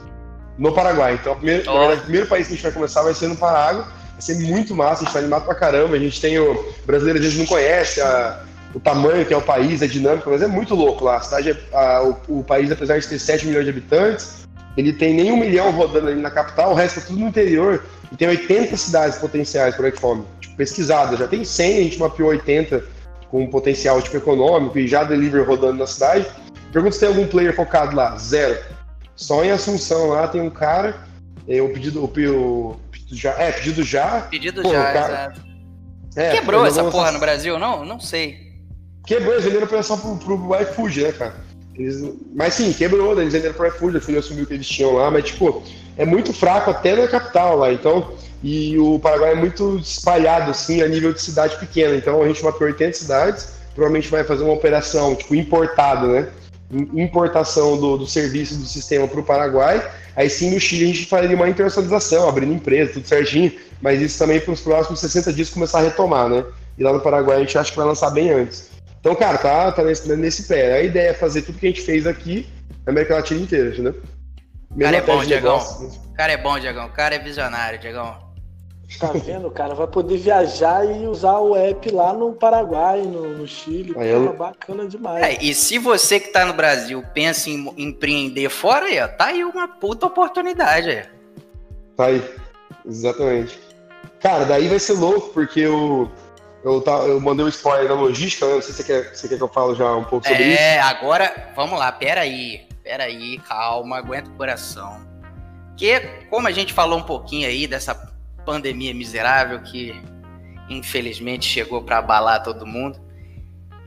[0.59, 1.15] No Paraguai.
[1.15, 1.79] Então, primeiro, oh.
[1.79, 3.85] verdade, o primeiro país que a gente vai começar vai ser no Paraguai
[4.15, 5.97] Vai ser muito massa, a gente tá animado pra caramba.
[5.97, 6.53] A gente tem o.
[6.53, 8.43] O brasileiro às vezes não conhece a,
[8.75, 11.17] o tamanho que é o país, a dinâmica, mas é muito louco lá.
[11.17, 14.47] A cidade é, a, o, o, país, apesar de ter 7 milhões de habitantes,
[14.77, 17.85] ele tem nem um milhão rodando ali na capital, o resto é tudo no interior.
[18.13, 21.19] E tem 80 cidades potenciais por Ecfome, tipo, pesquisadas.
[21.19, 22.85] Já tem 100, a gente mapeou 80
[23.31, 26.27] com potencial tipo, econômico e já delivery rodando na cidade.
[26.73, 28.17] Pergunta se tem algum player focado lá.
[28.17, 28.59] Zero.
[29.17, 30.97] Só em Assunção lá tem um cara,
[31.49, 32.77] é, o pedido, o,
[33.17, 33.31] já.
[33.33, 34.23] É, pedido já.
[34.23, 35.13] Pedido Pô, já, cara...
[35.13, 35.55] exato.
[36.17, 37.85] É, Quebrou essa porra no Brasil, não?
[37.85, 38.53] Não sei.
[39.07, 41.35] Quebrou, eles venderam só pro, pro iFood, né, cara?
[41.75, 42.03] Eles...
[42.35, 43.23] Mas sim, quebrou, né?
[43.23, 45.63] eles venderam pro iFood, a filha assumiu o que eles tinham lá, mas tipo,
[45.97, 48.13] é muito fraco até na capital lá, então.
[48.43, 51.97] E o Paraguai é muito espalhado, assim, a nível de cidade pequena.
[51.97, 56.29] Então a gente mapeou 80 cidades, provavelmente vai fazer uma operação, tipo, importada, né?
[56.95, 59.83] Importação do, do serviço do sistema para o Paraguai
[60.17, 63.53] Aí sim, no Chile a gente faria uma internacionalização, abrindo empresa, tudo certinho,
[63.83, 66.45] mas isso também para os próximos 60 dias começar a retomar, né?
[66.79, 68.71] E lá no Paraguai a gente acha que vai lançar bem antes.
[69.01, 70.73] Então, cara, tá, tá nesse, nesse pé.
[70.73, 72.49] A ideia é fazer tudo que a gente fez aqui
[72.87, 74.01] na América Latina inteira, entendeu?
[74.81, 75.91] Cara é bom, Diegão.
[76.17, 76.89] Cara é bom, Diegão.
[76.91, 78.24] Cara é visionário, Diegão.
[78.99, 79.75] Tá vendo, cara?
[79.75, 83.95] Vai poder viajar e usar o app lá no Paraguai, no, no Chile.
[83.97, 84.33] Aí eu...
[84.35, 85.25] Bacana demais.
[85.25, 89.27] É, e se você que tá no Brasil pensa em empreender fora, aí, ó, tá
[89.27, 90.91] aí uma puta oportunidade.
[90.91, 91.05] Aí.
[91.97, 92.23] Tá aí,
[92.87, 93.59] exatamente.
[94.21, 96.09] Cara, daí vai ser louco, porque o,
[96.65, 98.55] Eu, tá, eu mandei um spoiler da logística, né?
[98.55, 100.49] não sei se você quer, você quer que eu fale já um pouco sobre é,
[100.49, 100.63] isso.
[100.63, 104.99] É, agora, vamos lá, peraí, peraí, calma, aguenta o coração.
[105.77, 108.14] Que, como a gente falou um pouquinho aí dessa
[108.45, 109.95] pandemia miserável que
[110.69, 113.01] infelizmente chegou para abalar todo mundo,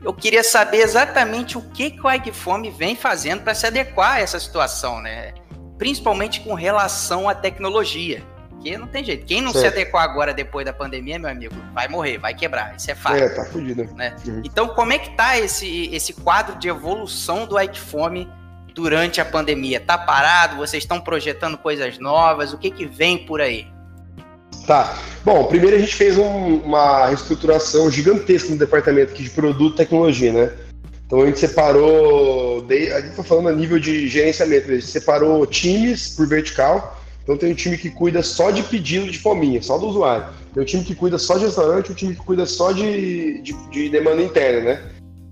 [0.02, 4.20] eu queria saber exatamente o que, que o Ikefoam vem fazendo para se adequar a
[4.20, 5.34] essa situação, né?
[5.76, 8.22] Principalmente com relação à tecnologia.
[8.50, 9.24] Porque não tem jeito.
[9.24, 9.74] Quem não certo.
[9.74, 12.74] se adequar agora depois da pandemia, meu amigo, vai morrer, vai quebrar.
[12.76, 13.16] Isso é fato.
[13.16, 13.84] É, tá fudido.
[13.94, 14.16] Né?
[14.26, 14.42] Uhum.
[14.44, 18.28] Então, como é que tá esse, esse quadro de evolução do Ikefoam
[18.74, 19.80] durante a pandemia?
[19.80, 20.56] Tá parado?
[20.56, 22.52] Vocês estão projetando coisas novas?
[22.52, 23.68] O que, que vem por aí?
[24.68, 24.98] Tá.
[25.24, 29.76] Bom, primeiro a gente fez um, uma reestruturação gigantesca no departamento aqui de produto e
[29.78, 30.52] tecnologia, né?
[31.06, 35.46] Então a gente separou, a gente tá falando a nível de gerenciamento, a gente separou
[35.46, 37.00] times por vertical.
[37.22, 40.26] Então tem um time que cuida só de pedido de fominha, só do usuário.
[40.52, 43.54] Tem um time que cuida só de restaurante, um time que cuida só de, de,
[43.70, 44.82] de demanda interna, né?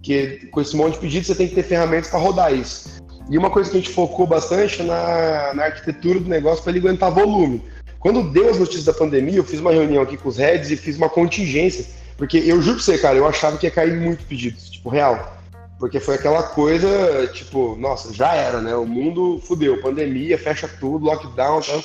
[0.02, 3.02] Que com esse monte de pedidos você tem que ter ferramentas para rodar isso.
[3.28, 6.78] E uma coisa que a gente focou bastante na, na arquitetura do negócio para ele
[6.78, 7.62] aguentar volume.
[8.06, 10.76] Quando deu as notícias da pandemia, eu fiz uma reunião aqui com os heads e
[10.76, 11.84] fiz uma contingência.
[12.16, 15.42] Porque eu juro pra você, cara, eu achava que ia cair muito pedidos, tipo, real.
[15.76, 18.76] Porque foi aquela coisa, tipo, nossa, já era, né?
[18.76, 21.82] O mundo fudeu, pandemia, fecha tudo, lockdown, tá?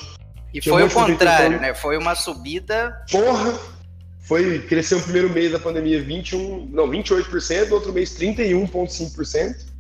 [0.54, 1.74] E Tinha foi um o contrário, né?
[1.74, 3.04] Foi uma subida.
[3.12, 3.60] Porra!
[4.20, 9.71] Foi, cresceu no primeiro mês da pandemia 21, não, 28%, no outro mês 31,5%.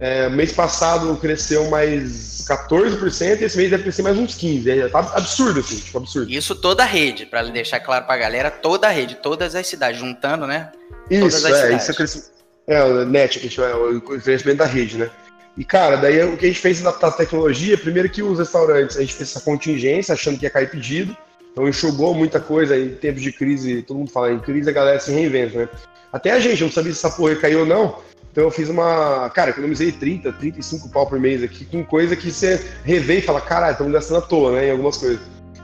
[0.00, 4.66] É, mês passado cresceu mais 14% e esse mês deve crescer mais uns 15%.
[4.66, 6.30] É, tá absurdo, assim, tipo, absurdo.
[6.30, 10.00] Isso toda a rede, para deixar claro pra galera, toda a rede, todas as cidades,
[10.00, 10.72] juntando, né?
[11.10, 12.30] Isso, é, isso é, crescimento,
[12.66, 15.10] é o net, é o crescimento da rede, né?
[15.58, 18.96] E, cara, daí o que a gente fez adaptar a tecnologia, primeiro que os restaurantes,
[18.96, 21.14] a gente fez essa contingência, achando que ia cair pedido,
[21.52, 24.98] então enxugou muita coisa em tempos de crise, todo mundo fala em crise, a galera
[24.98, 25.68] se reinventa, né?
[26.10, 27.98] Até a gente não sabia se essa porra caiu ou não,
[28.30, 29.28] então eu fiz uma.
[29.30, 33.40] Cara, economizei 30, 35 pau por mês aqui com coisa que você revê e fala,
[33.40, 34.68] caralho, estamos gastando à toa, né?
[34.68, 35.20] Em algumas coisas.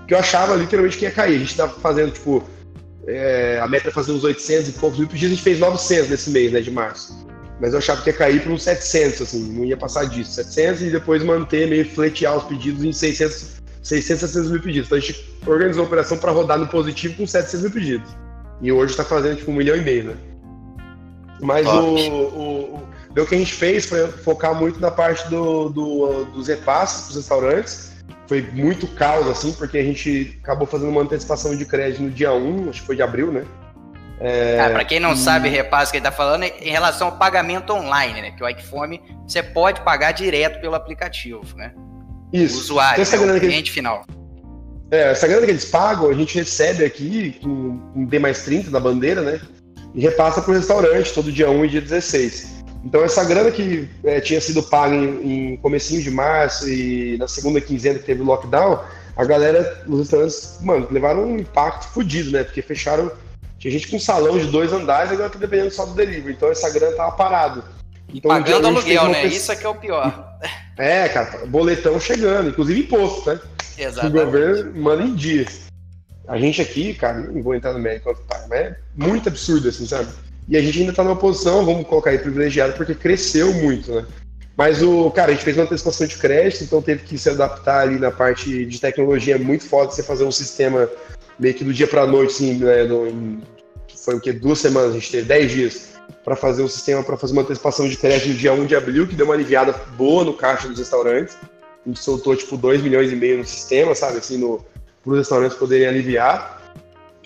[0.07, 1.37] Que eu achava literalmente que ia cair.
[1.37, 2.45] A gente tava fazendo, tipo,
[3.07, 6.11] é, a meta é fazer uns 800 e poucos mil pedidos, a gente fez 900
[6.11, 7.27] nesse mês, né, de março.
[7.61, 10.33] Mas eu achava que ia cair para uns 700, assim, não ia passar disso.
[10.33, 14.89] 700 e depois manter, meio fletear os pedidos em 600, 600 700 mil pedidos.
[14.89, 18.11] Então a gente organizou a operação para rodar no positivo com 700 mil pedidos.
[18.61, 20.17] E hoje está fazendo, tipo, um milhão e meio, né?
[21.41, 26.25] Mas o, o, o, que a gente fez foi focar muito na parte do, do,
[26.27, 27.93] dos repasses para os restaurantes.
[28.27, 32.33] Foi muito caos, assim, porque a gente acabou fazendo uma antecipação de crédito no dia
[32.33, 33.45] 1, acho que foi de abril, né?
[34.19, 37.19] É, ah, para quem não sabe, repasse que ele está falando é em relação ao
[37.19, 38.31] pagamento online, né?
[38.31, 41.73] Que o Ikephone você pode pagar direto pelo aplicativo, né?
[42.33, 42.57] Isso.
[42.57, 43.37] O usuário, então, né?
[43.37, 43.71] o cliente eles...
[43.71, 44.05] final.
[44.91, 48.71] É, essa grana que eles pagam, a gente recebe aqui com um D mais 30
[48.71, 49.41] da bandeira, né?
[49.95, 52.57] E repassa para o restaurante todo dia 1 e dia 16.
[52.85, 57.27] Então essa grana que é, tinha sido paga em, em comecinho de março e na
[57.27, 58.81] segunda quinzena que teve o lockdown,
[59.17, 62.45] a galera, os restaurantes, mano, levaram um impacto fodido, né?
[62.45, 63.11] Porque fecharam,
[63.59, 66.35] tinha gente com um salão de dois andares, agora tá dependendo só do delivery.
[66.35, 67.65] Então essa grana tava parada.
[68.15, 69.27] Então, Pagando aluguel, né?
[69.27, 70.39] Isso é que é o pior.
[70.79, 73.41] É, cara, boletão chegando, inclusive imposto, né?
[73.77, 74.23] Exatamente.
[74.23, 75.66] O governo manda em dias.
[76.27, 78.17] A gente aqui, cara, não vou entrar no mérito
[78.49, 80.09] mas é muito absurdo, assim, sabe?
[80.49, 84.07] E a gente ainda tá numa posição, vamos colocar aí, privilegiado, porque cresceu muito, né?
[84.57, 87.81] Mas o, cara, a gente fez uma antecipação de crédito, então teve que se adaptar
[87.81, 90.89] ali na parte de tecnologia muito foda, você fazer um sistema
[91.39, 93.43] meio que do dia para noite, assim, né, no,
[94.07, 94.33] foi o que?
[94.33, 97.89] Duas semanas, a gente teve dez dias para fazer um sistema, para fazer uma antecipação
[97.89, 100.79] de crédito no dia 1 de abril, que deu uma aliviada boa no caixa dos
[100.79, 101.37] restaurantes.
[101.85, 104.65] A gente soltou, tipo, 2 milhões e meio no sistema, sabe, assim, no,
[105.07, 106.61] para os restaurantes poderem aliviar.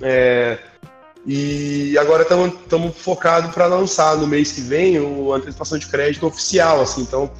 [0.02, 0.58] É,
[1.26, 6.82] e agora estamos focados para lançar no mês que vem o antecipação de crédito oficial,
[6.82, 7.02] assim.
[7.02, 7.30] Então,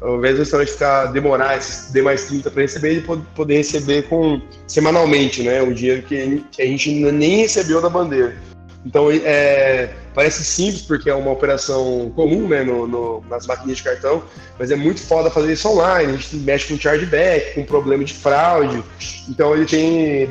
[0.00, 3.56] ao invés do restaurante ficar demorar esses D mais 30 para receber, ele pode, poder
[3.58, 5.62] receber com semanalmente, né?
[5.62, 8.36] O dinheiro que, que a gente nem recebeu da bandeira.
[8.84, 13.84] Então, é, parece simples porque é uma operação comum né, no, no, nas maquininhas de
[13.84, 14.22] cartão,
[14.58, 16.12] mas é muito foda fazer isso online.
[16.12, 18.82] A gente mexe com chargeback, com problema de fraude.
[19.28, 20.30] Então, ele tem.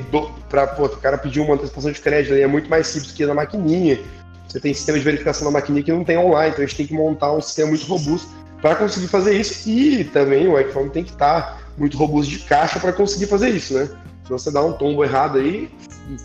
[0.49, 3.99] Para o cara pedir uma antecipação de crédito, é muito mais simples que na maquininha.
[4.47, 6.87] Você tem sistema de verificação na maquininha que não tem online, então a gente tem
[6.87, 8.27] que montar um sistema muito robusto
[8.59, 9.69] para conseguir fazer isso.
[9.69, 13.49] E também o iPhone tem que estar tá muito robusto de caixa para conseguir fazer
[13.49, 13.87] isso, né?
[14.29, 15.71] Se você dá um tombo errado aí,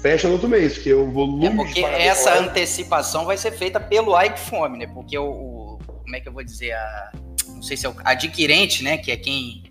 [0.03, 1.47] fecha no outro mês, porque o volume.
[1.47, 4.87] É porque essa antecipação vai ser feita pelo Ike Fome, né?
[4.87, 6.73] Porque o, o, Como é que eu vou dizer?
[6.73, 7.13] A,
[7.49, 8.99] não sei se é o adquirente, né?
[8.99, 9.63] Que é quem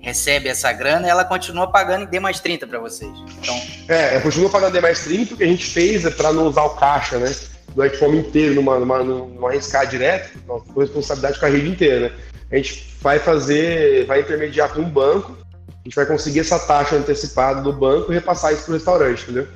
[0.00, 3.12] recebe essa grana, ela continua pagando em D mais 30 para vocês.
[3.38, 3.54] Então...
[3.88, 6.62] É, continua pagando D mais 30, o que a gente fez é para não usar
[6.62, 7.30] o caixa, né?
[7.74, 12.12] do Equiform inteiro numa, numa, numa arriscar direto, temos responsabilidade com a rede inteira, né?
[12.50, 15.36] A gente vai fazer, vai intermediar com um banco,
[15.84, 19.22] a gente vai conseguir essa taxa antecipada do banco e repassar isso para o restaurante,
[19.22, 19.48] entendeu?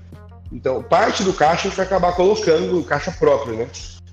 [0.53, 3.69] Então, parte do caixa a gente vai acabar colocando caixa própria, né?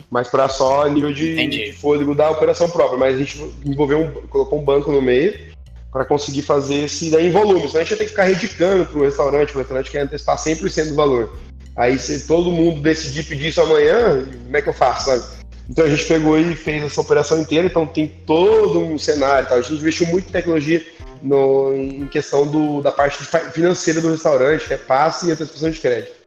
[0.09, 2.97] Mas para só nível de, de, fôlego da operação própria.
[2.97, 5.53] Mas a gente envolveu um, colocou um banco no meio
[5.91, 7.67] para conseguir fazer esse daí em volume.
[7.67, 10.37] Senão a gente vai ter que ficar redicando para o restaurante, o restaurante quer antecipar
[10.37, 11.37] 100% do valor.
[11.75, 15.23] Aí se todo mundo decidir pedir isso amanhã, como é que eu faço, sabe?
[15.69, 19.47] Então a gente pegou e fez essa operação inteira, então tem todo um cenário.
[19.47, 19.55] Tá?
[19.55, 20.83] A gente investiu muito em tecnologia
[21.23, 25.79] no, em questão do, da parte financeira do restaurante, que é passe e antecipação de
[25.79, 26.23] crédito.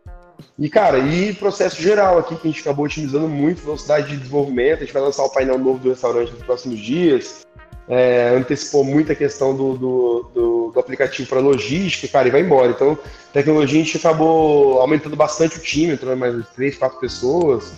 [0.58, 4.78] E, cara, e processo geral aqui, que a gente acabou otimizando muito, velocidade de desenvolvimento,
[4.78, 7.46] a gente vai lançar o painel novo do restaurante nos próximos dias,
[7.88, 12.40] é, antecipou muito a questão do, do, do, do aplicativo para logística, cara, e vai
[12.40, 12.70] embora.
[12.70, 12.98] Então,
[13.32, 17.72] tecnologia a gente acabou aumentando bastante o time, entrando mais três, quatro pessoas,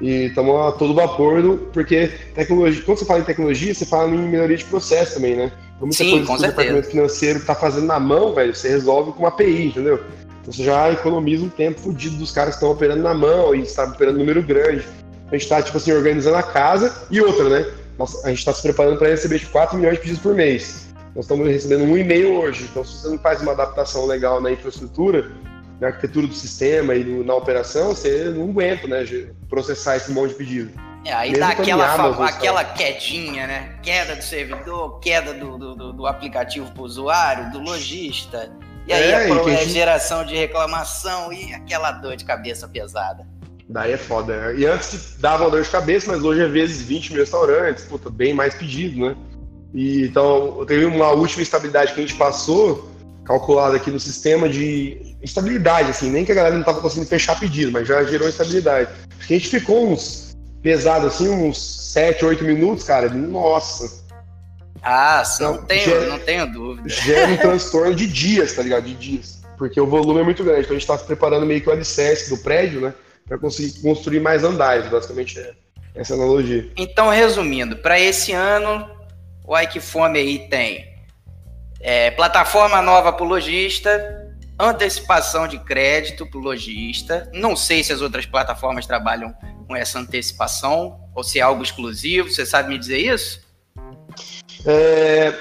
[0.00, 4.18] e estamos a todo vapor, porque tecnologia, quando você fala em tecnologia, você fala em
[4.18, 5.52] melhoria de processo também, né?
[5.76, 9.12] Então, muita Sim, coisa que o departamento financeiro está fazendo na mão, velho, você resolve
[9.12, 10.02] com uma API, entendeu?
[10.40, 13.62] Então você já economiza um tempo fodido dos caras que estão operando na mão e
[13.62, 14.84] está operando número grande.
[15.28, 17.66] A gente está, tipo assim, organizando a casa e outra, né?
[18.24, 20.88] a gente está se preparando para receber tipo, 4 milhões de pedidos por mês.
[21.14, 22.68] Nós estamos recebendo um e-mail hoje.
[22.70, 25.30] Então, se você não faz uma adaptação legal na infraestrutura,
[25.80, 29.04] na arquitetura do sistema e no, na operação, você não aguenta, né?
[29.48, 30.70] Processar esse monte de pedido.
[31.04, 33.78] É, aí Mesmo dá aquela, aquela quedinha, né?
[33.82, 38.50] Queda do servidor, queda do, do, do aplicativo para o usuário, do lojista.
[38.88, 39.70] E aí é, a, e a gente...
[39.70, 43.26] geração de reclamação e aquela dor de cabeça pesada.
[43.68, 44.36] Daí é foda.
[44.36, 44.60] Né?
[44.60, 48.32] E antes dava dor de cabeça, mas hoje é vezes 20 mil restaurantes, puta, bem
[48.32, 49.16] mais pedido, né?
[49.74, 52.90] E, então, teve uma última estabilidade que a gente passou,
[53.24, 57.38] calculada aqui no sistema de estabilidade, assim, nem que a galera não tava conseguindo fechar
[57.38, 58.90] pedido, mas já gerou estabilidade.
[59.16, 63.08] Porque a gente ficou uns pesado assim, uns 7, 8 minutos, cara.
[63.08, 64.04] Nossa,
[64.88, 66.88] ah, não tenho, gera, não tenho dúvida.
[66.88, 68.84] Gera um transtorno de dias, tá ligado?
[68.84, 69.42] De dias.
[69.58, 70.60] Porque o volume é muito grande.
[70.60, 72.94] Então a gente está preparando meio que o alicerce do prédio, né?
[73.26, 75.54] Para conseguir construir mais andares, basicamente é
[75.92, 76.70] essa analogia.
[76.76, 78.88] Então, resumindo, para esse ano,
[79.44, 80.86] o Ikefome aí tem
[81.80, 84.25] é, plataforma nova para o lojista,
[84.58, 87.30] antecipação de crédito para o lojista.
[87.32, 89.34] Não sei se as outras plataformas trabalham
[89.66, 92.30] com essa antecipação ou se é algo exclusivo.
[92.30, 93.40] Você sabe me dizer isso?
[94.64, 95.32] É,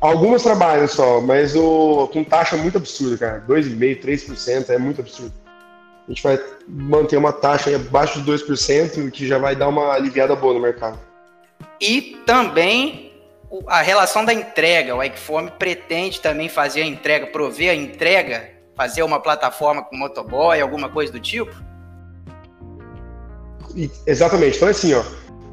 [0.00, 3.44] algumas trabalham só, mas o, com taxa muito absurda, cara.
[3.48, 5.32] 2,5%, 3% é muito absurdo.
[6.06, 10.36] A gente vai manter uma taxa abaixo de 2%, que já vai dar uma aliviada
[10.36, 10.98] boa no mercado.
[11.80, 13.12] E também
[13.66, 14.94] a relação da entrega.
[14.94, 20.60] O Equiform pretende também fazer a entrega, prover a entrega, fazer uma plataforma com motoboy,
[20.60, 21.54] alguma coisa do tipo?
[24.06, 24.56] Exatamente.
[24.56, 25.02] Então, é assim, ó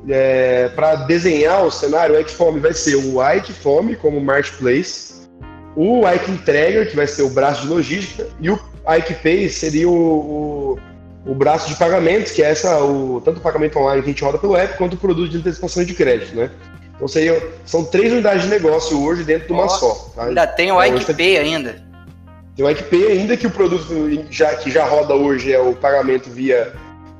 [0.09, 5.27] é, para desenhar o cenário, o Xfome vai ser o Ikefome como marketplace,
[5.75, 8.59] o Ike Entrega, que vai ser o braço de logística, e o
[8.97, 10.79] Ike Pay seria o, o,
[11.31, 14.23] o, braço de pagamentos, que é essa, o, tanto o pagamento online que a gente
[14.23, 16.49] roda pelo app, quanto o produto de antecipação de crédito, né?
[16.95, 20.11] Então seria, são três unidades de negócio hoje dentro de uma oh, só.
[20.15, 20.25] Tá?
[20.25, 21.90] Ainda tem o então, Ike Pay ainda.
[22.55, 23.85] Tem o Pay ainda, que o produto
[24.29, 26.73] já, que já roda hoje é o pagamento via,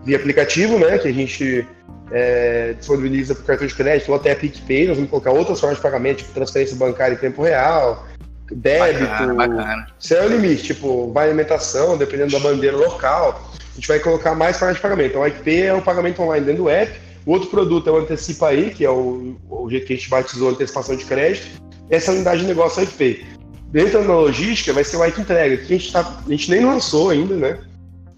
[0.04, 0.98] via aplicativo, né?
[0.98, 1.66] Que a gente
[2.12, 5.78] é, disponibiliza para cartão de crédito ou até a PicPay, nós vamos colocar outras formas
[5.78, 8.06] de pagamento, tipo transferência bancária em tempo real,
[8.52, 9.06] débito.
[9.06, 9.88] Bacana, bacana.
[10.00, 13.52] Isso é o limite, tipo, vai alimentação, dependendo da bandeira local.
[13.72, 15.12] A gente vai colocar mais formas de pagamento.
[15.12, 16.92] Então, o IPP é o pagamento online dentro do app.
[17.26, 20.10] O outro produto é o Antecipa aí, que é o, o jeito que a gente
[20.10, 21.62] batizou antecipação de crédito.
[21.90, 23.26] Essa é a unidade de negócio é o.
[23.72, 26.66] Dentro da logística, vai ser o Ike Entrega, que a gente, tá, a gente nem
[26.66, 27.60] lançou ainda, né?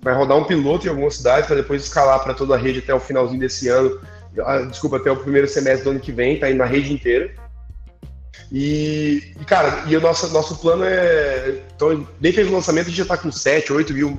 [0.03, 2.93] vai rodar um piloto em algumas cidades para depois escalar para toda a rede até
[2.93, 3.99] o finalzinho desse ano.
[4.45, 7.31] Ah, desculpa, até o primeiro semestre do ano que vem, tá indo na rede inteira.
[8.51, 11.61] E, e, cara, e o nosso, nosso plano é.
[11.75, 14.17] Então, nem fez o lançamento, a gente já tá com 7, 8 mil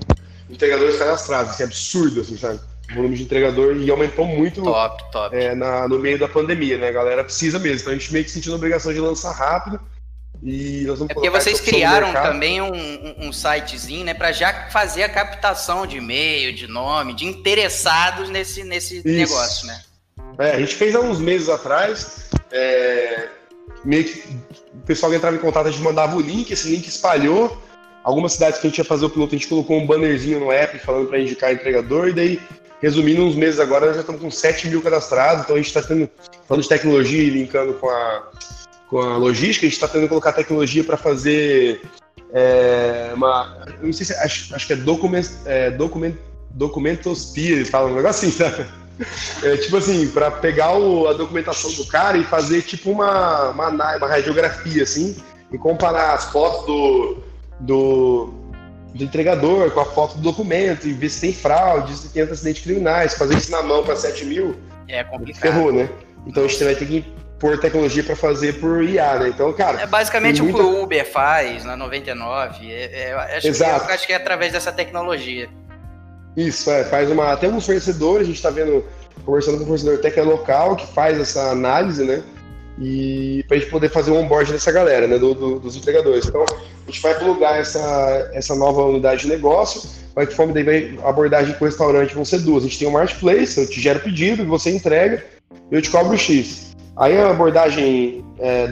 [0.49, 1.53] entregadores cadastrados.
[1.53, 2.59] Assim, absurdo, assim, sabe?
[2.91, 5.37] O volume de entregador e aumentou muito top, top.
[5.37, 6.89] É, na, no meio da pandemia, né?
[6.89, 7.80] A galera precisa mesmo.
[7.80, 9.80] Então a gente meio que sentiu a obrigação de lançar rápido
[10.45, 15.05] e nós vamos é porque vocês criaram também um, um, sitezinho, né, para já fazer
[15.05, 19.81] a captação de e-mail, de nome, de interessados nesse, nesse negócio, né?
[20.39, 23.29] É, a gente fez há uns meses atrás, é,
[23.83, 24.23] meio que
[24.75, 27.63] o pessoal entrava em contato, a gente mandava o link, esse link espalhou.
[28.03, 30.53] Algumas cidades que a gente ia fazer o piloto, a gente colocou um bannerzinho no
[30.53, 32.41] app falando para indicar entregador, e daí,
[32.83, 35.81] resumindo, uns meses agora, nós já estamos com 7 mil cadastrados, então a gente está
[35.83, 38.31] falando de tecnologia e linkando com a,
[38.95, 41.83] com a logística, a gente está tentando colocar tecnologia para fazer
[42.33, 43.67] é, uma.
[43.83, 46.15] Não sei se acho, acho que é document, é, document
[46.51, 48.65] documentospia, eles falam um negócio assim, sabe?
[49.43, 53.69] É, tipo assim, para pegar o, a documentação do cara e fazer tipo uma, uma,
[53.97, 55.17] uma radiografia, assim,
[55.53, 57.17] e comparar as fotos do,
[57.59, 58.35] do,
[58.95, 62.63] do entregador com a foto do documento e ver se tem fraude, se tem antecedentes
[62.63, 64.55] criminais, fazer isso na mão para 7 mil.
[64.87, 65.43] É complicado.
[65.43, 65.89] Ferrou, né?
[66.29, 69.28] Então a gente vai ter que pôr tecnologia para fazer por IA, né?
[69.28, 69.80] Então, cara.
[69.80, 70.59] É basicamente muita...
[70.59, 72.72] o que o Uber faz na 99.
[72.72, 73.87] É, é, acho, Exato.
[73.87, 75.49] Que, acho que é através dessa tecnologia.
[76.37, 76.85] Isso, é.
[76.85, 77.37] Faz uma.
[77.37, 78.85] Tem alguns fornecedores, a gente está vendo,
[79.24, 82.22] conversando com um fornecedor até que é local, que faz essa análise, né?
[82.80, 85.18] E para a gente poder fazer o onboard dessa galera, né?
[85.18, 86.26] Do, do, dos entregadores.
[86.26, 89.89] Então, a gente vai plugar essa, essa nova unidade de negócio.
[90.14, 92.62] Vai que forma daí vai, abordagem com o restaurante vão ser duas.
[92.62, 95.24] A gente tem um marketplace, eu te gero pedido, você entrega,
[95.70, 96.74] eu te cobro X.
[96.97, 98.25] Aí a abordagem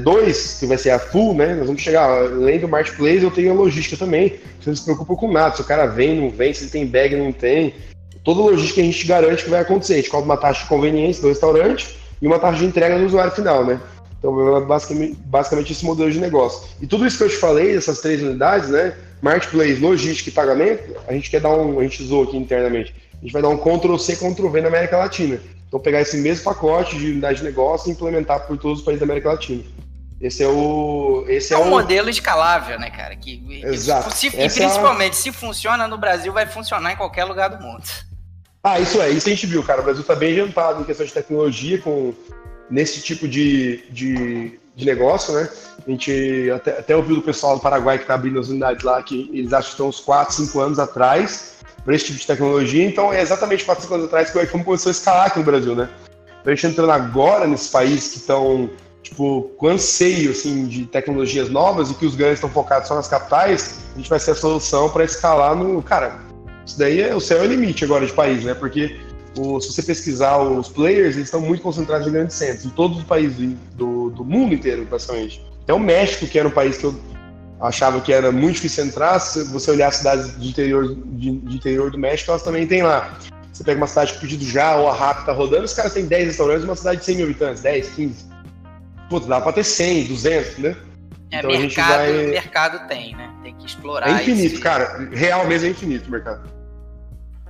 [0.02, 1.54] 2, é, que vai ser a full, né?
[1.54, 4.34] Nós vamos chegar, além do marketplace, eu tenho a logística também.
[4.60, 6.86] Você não se preocupa com nada, se o cara vem, não vem, se ele tem
[6.86, 7.74] bag, não tem.
[8.22, 9.94] Toda a logística a gente garante que vai acontecer.
[9.94, 13.06] A gente cobra uma taxa de conveniência do restaurante e uma taxa de entrega do
[13.06, 13.80] usuário final, né?
[14.18, 16.68] Então, é basicamente, basicamente esse modelo de negócio.
[16.80, 18.94] E tudo isso que eu te falei, essas três unidades, né?
[19.20, 23.24] Marketplace, logística e pagamento, a gente quer dar um, a gente usou aqui internamente, a
[23.24, 25.40] gente vai dar um Ctrl C, Ctrl V na América Latina.
[25.72, 29.00] Então, pegar esse mesmo pacote de unidade de negócio e implementar por todos os países
[29.00, 29.64] da América Latina.
[30.20, 31.24] Esse é o.
[31.26, 31.70] Esse é, é um o...
[31.70, 33.16] modelo escalável, né, cara?
[33.16, 34.14] Que, Exato.
[34.14, 37.84] Se, e principalmente, é se funciona no Brasil, vai funcionar em qualquer lugar do mundo.
[38.62, 39.80] Ah, isso é, isso a gente viu, cara.
[39.80, 42.12] O Brasil está bem adiantado em questão de tecnologia, com
[42.70, 45.48] nesse tipo de, de, de negócio, né?
[45.86, 49.02] A gente até, até ouviu do pessoal do Paraguai que está abrindo as unidades lá,
[49.02, 52.84] que eles acham que estão uns 4, 5 anos atrás para esse tipo de tecnologia.
[52.84, 55.44] Então, é exatamente 4, 5 anos atrás que o iPhone começou a escalar aqui no
[55.44, 55.88] Brasil, né?
[56.40, 58.70] Então, a gente entrando agora nesses países que estão,
[59.02, 63.08] tipo, com anseio, assim, de tecnologias novas e que os ganhos estão focados só nas
[63.08, 65.82] capitais, a gente vai ser a solução para escalar no...
[65.82, 66.18] Cara,
[66.64, 68.54] isso daí é o céu é o limite agora de país, né?
[68.54, 68.98] Porque
[69.38, 72.98] o, se você pesquisar os players, eles estão muito concentrados em grandes centros, em todos
[72.98, 75.44] os países do, do mundo inteiro, basicamente.
[75.62, 76.94] Até o México, que era um país que eu
[77.62, 81.56] achava que era muito difícil entrar, se você olhar as cidades de interior, de, de
[81.56, 83.16] interior do México, elas também têm lá.
[83.52, 86.06] Você pega uma cidade que pedido já ou a rápida tá rodando, os caras têm
[86.06, 88.32] 10 restaurantes, uma cidade de 100 mil habitantes, 10, 15.
[89.08, 90.76] Putz, dá pra ter 100, 200, né?
[91.30, 92.26] É, então mercado, a gente vai...
[92.26, 93.30] mercado tem, né?
[93.42, 94.08] Tem que explorar.
[94.08, 94.62] É infinito, esse...
[94.62, 95.08] cara.
[95.12, 96.50] Real mesmo é infinito o mercado.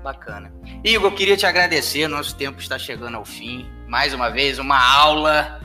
[0.03, 0.53] Bacana.
[0.85, 3.67] Igor, eu queria te agradecer, nosso tempo está chegando ao fim.
[3.89, 5.61] Mais uma vez, uma aula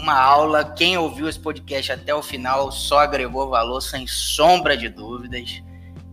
[0.00, 0.64] uma aula.
[0.64, 5.62] Quem ouviu esse podcast até o final só agregou valor, sem sombra de dúvidas.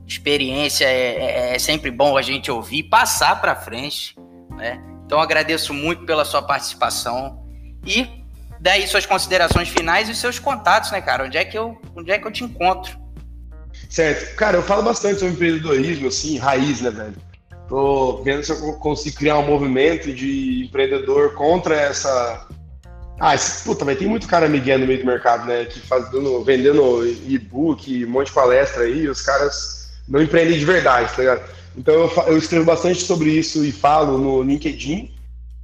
[0.06, 4.16] Experiência é, é, é sempre bom a gente ouvir, passar para frente,
[4.56, 4.82] né?
[5.06, 7.44] Então agradeço muito pela sua participação
[7.86, 8.08] e
[8.60, 11.26] daí suas considerações finais e seus contatos, né, cara?
[11.26, 12.98] Onde é que eu, onde é que eu te encontro?
[13.90, 14.36] Certo.
[14.36, 17.16] Cara, eu falo bastante sobre empreendedorismo, assim, raiz, né, velho?
[17.70, 22.48] Tô vendo se eu consigo criar um movimento de empreendedor contra essa
[23.20, 25.66] ah, esse, puta, mas tem muito cara miguel no meio do mercado, né?
[25.66, 31.12] Que fazendo, vendendo e-book, um monte de palestra aí, os caras não empreendem de verdade,
[31.16, 31.42] tá ligado?
[31.76, 35.12] Então eu, eu escrevo bastante sobre isso e falo no LinkedIn.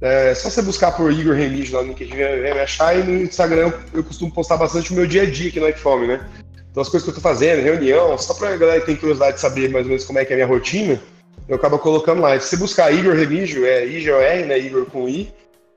[0.00, 3.22] É só você buscar por Igor Remígio lá no LinkedIn, vai me achar, e no
[3.22, 6.28] Instagram eu costumo postar bastante o meu dia a dia aqui no Ecfome, né?
[6.70, 9.40] Então as coisas que eu tô fazendo, reunião, só pra galera que tem curiosidade de
[9.40, 11.00] saber mais ou menos como é que é a minha rotina,
[11.48, 12.38] eu acabo colocando lá.
[12.40, 14.58] Se você buscar Igor Remígio, é I-G-O-R, né?
[14.58, 15.32] Igor com I,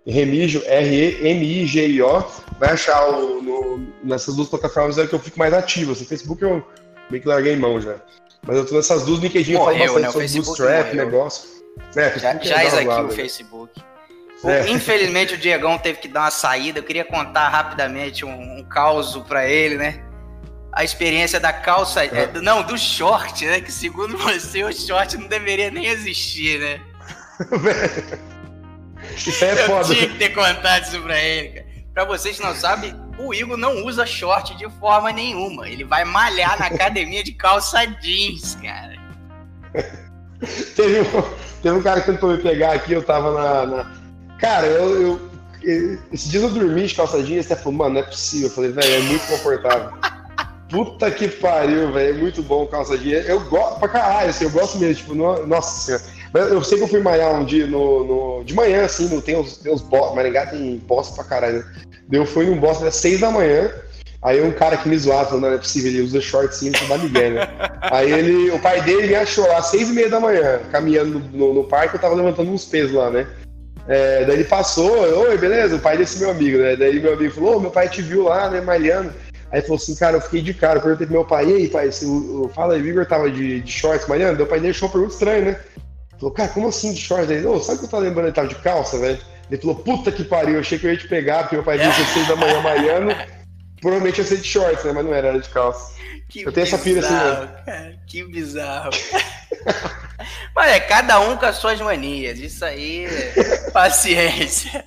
[0.08, 2.24] Remigio, R-E-M-I-G-I-O,
[2.58, 5.92] vai achar o, no, nessas duas plataformas é que eu fico mais ativo.
[5.92, 6.66] Assim, Facebook eu
[7.10, 7.96] meio que larguei mão já.
[8.46, 10.12] Mas eu tô nessas duas, LinkedIn eu falo bastante né?
[10.12, 11.50] sobre bootstrap, negócio.
[11.96, 13.84] É, já já é aqui o Facebook.
[14.46, 14.70] É.
[14.70, 16.80] Infelizmente o Diegão teve que dar uma saída.
[16.80, 20.04] Eu queria contar rapidamente um, um caos para ele, né?
[20.72, 22.08] A experiência da calça, é.
[22.08, 23.60] É, não, do short, né?
[23.60, 26.82] Que segundo você o short não deveria nem existir, né?
[29.16, 29.90] Isso é eu foda.
[29.90, 31.68] Eu tinha que ter contado isso pra ele, cara.
[31.94, 35.68] Pra vocês que não sabem, o Igor não usa short de forma nenhuma.
[35.68, 38.96] Ele vai malhar na academia de calça jeans, cara.
[40.76, 41.22] teve, um,
[41.62, 43.66] teve um cara que tentou me pegar aqui, eu tava na.
[43.66, 43.92] na...
[44.38, 45.28] Cara, eu, eu.
[46.14, 48.48] Esse dia eu dormi de calça jeans, até falou, mano, não é possível.
[48.48, 49.92] Eu falei, velho, é muito confortável.
[50.70, 52.16] Puta que pariu, velho.
[52.16, 53.28] É muito bom calça jeans.
[53.28, 54.96] Eu gosto pra caralho, assim, eu gosto mesmo.
[54.96, 56.04] Tipo, no, nossa senhora.
[56.34, 59.40] Eu sei que eu fui malhar um dia no, no de manhã, assim, não tem
[59.40, 61.66] os, tem os boss, Maringá tem bosta pra caralho, né?
[62.12, 63.72] Eu fui num boss às seis da manhã,
[64.22, 66.88] aí um cara que me zoava, falando, não é possível, ele usa short sim, isso
[66.88, 67.48] dá migué, né?
[67.82, 71.20] aí ele, o pai dele me achou lá às seis e meia da manhã, caminhando
[71.32, 73.28] no, no parque, eu tava levantando uns pesos lá, né?
[73.88, 76.76] É, daí ele passou, oi, beleza, o pai desse meu amigo, né?
[76.76, 79.14] Daí meu amigo falou, oh, meu pai te viu lá, né, malhando.
[79.50, 81.68] Aí falou assim, cara, eu fiquei de cara, eu perguntei pro meu pai, e aí,
[81.70, 84.44] pai, se o, fala aí, o Igor tava de, de shorts malhando?
[84.44, 85.60] O pai achou uma pergunta estranha, né?
[86.20, 87.30] Falou, cara, como assim de shorts?
[87.30, 88.28] Ele, ô, sabe o que eu tava lembrando?
[88.28, 89.20] Ele tava de calça, velho.
[89.50, 91.78] Ele falou, puta que pariu, eu achei que eu ia te pegar, porque meu pai
[91.78, 93.12] vinha às seis da manhã maiano.
[93.80, 94.92] Provavelmente ia ser de shorts, né?
[94.92, 95.96] Mas não era, era de calça.
[96.28, 98.90] Que eu tenho essa pira assim, bizarro, cara, que bizarro.
[100.54, 102.38] Mas é, cada um com as suas manias.
[102.40, 103.08] Isso aí,
[103.72, 104.84] paciência.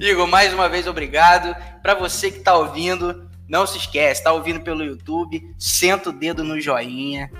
[0.00, 1.54] Igor, mais uma vez, obrigado.
[1.82, 6.42] Para você que tá ouvindo, não se esquece, tá ouvindo pelo YouTube, senta o dedo
[6.42, 7.30] no joinha.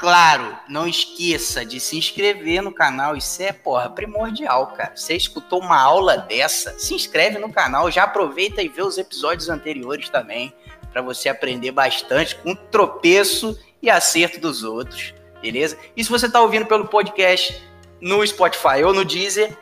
[0.00, 4.96] Claro, não esqueça de se inscrever no canal, isso é, porra, primordial, cara.
[4.96, 9.50] Você escutou uma aula dessa, se inscreve no canal, já aproveita e vê os episódios
[9.50, 10.54] anteriores também,
[10.90, 15.76] para você aprender bastante com tropeço e acerto dos outros, beleza?
[15.94, 17.62] E se você está ouvindo pelo podcast
[18.00, 19.54] no Spotify ou no Deezer,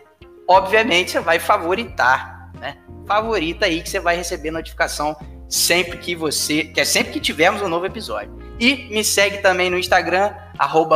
[0.47, 2.79] obviamente você vai favoritar, né?
[3.09, 5.17] Favorita aí que você vai receber notificação
[5.49, 8.48] sempre que você, que é sempre que tivermos um novo episódio.
[8.59, 10.35] E me segue também no Instagram,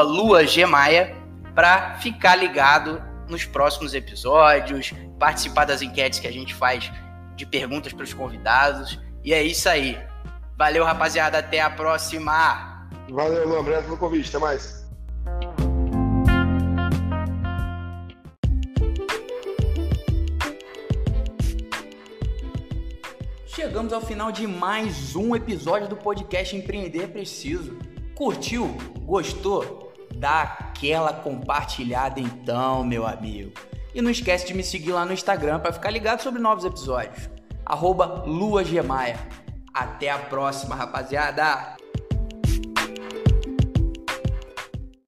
[0.02, 1.16] luagmaia,
[1.54, 6.90] para ficar ligado nos próximos episódios, participar das enquetes que a gente faz
[7.36, 8.98] de perguntas para os convidados.
[9.24, 9.98] E é isso aí.
[10.58, 11.38] Valeu, rapaziada.
[11.38, 12.88] Até a próxima.
[13.10, 13.58] Valeu, Lu.
[13.58, 14.28] Obrigado pelo convite.
[14.28, 14.81] Até mais.
[23.54, 27.76] Chegamos ao final de mais um episódio do podcast Empreender Preciso.
[28.14, 28.66] Curtiu?
[29.00, 29.92] Gostou?
[30.16, 33.52] Dá aquela compartilhada então, meu amigo.
[33.94, 37.28] E não esquece de me seguir lá no Instagram para ficar ligado sobre novos episódios.
[37.66, 38.24] Arroba.
[39.74, 41.81] Até a próxima, rapaziada!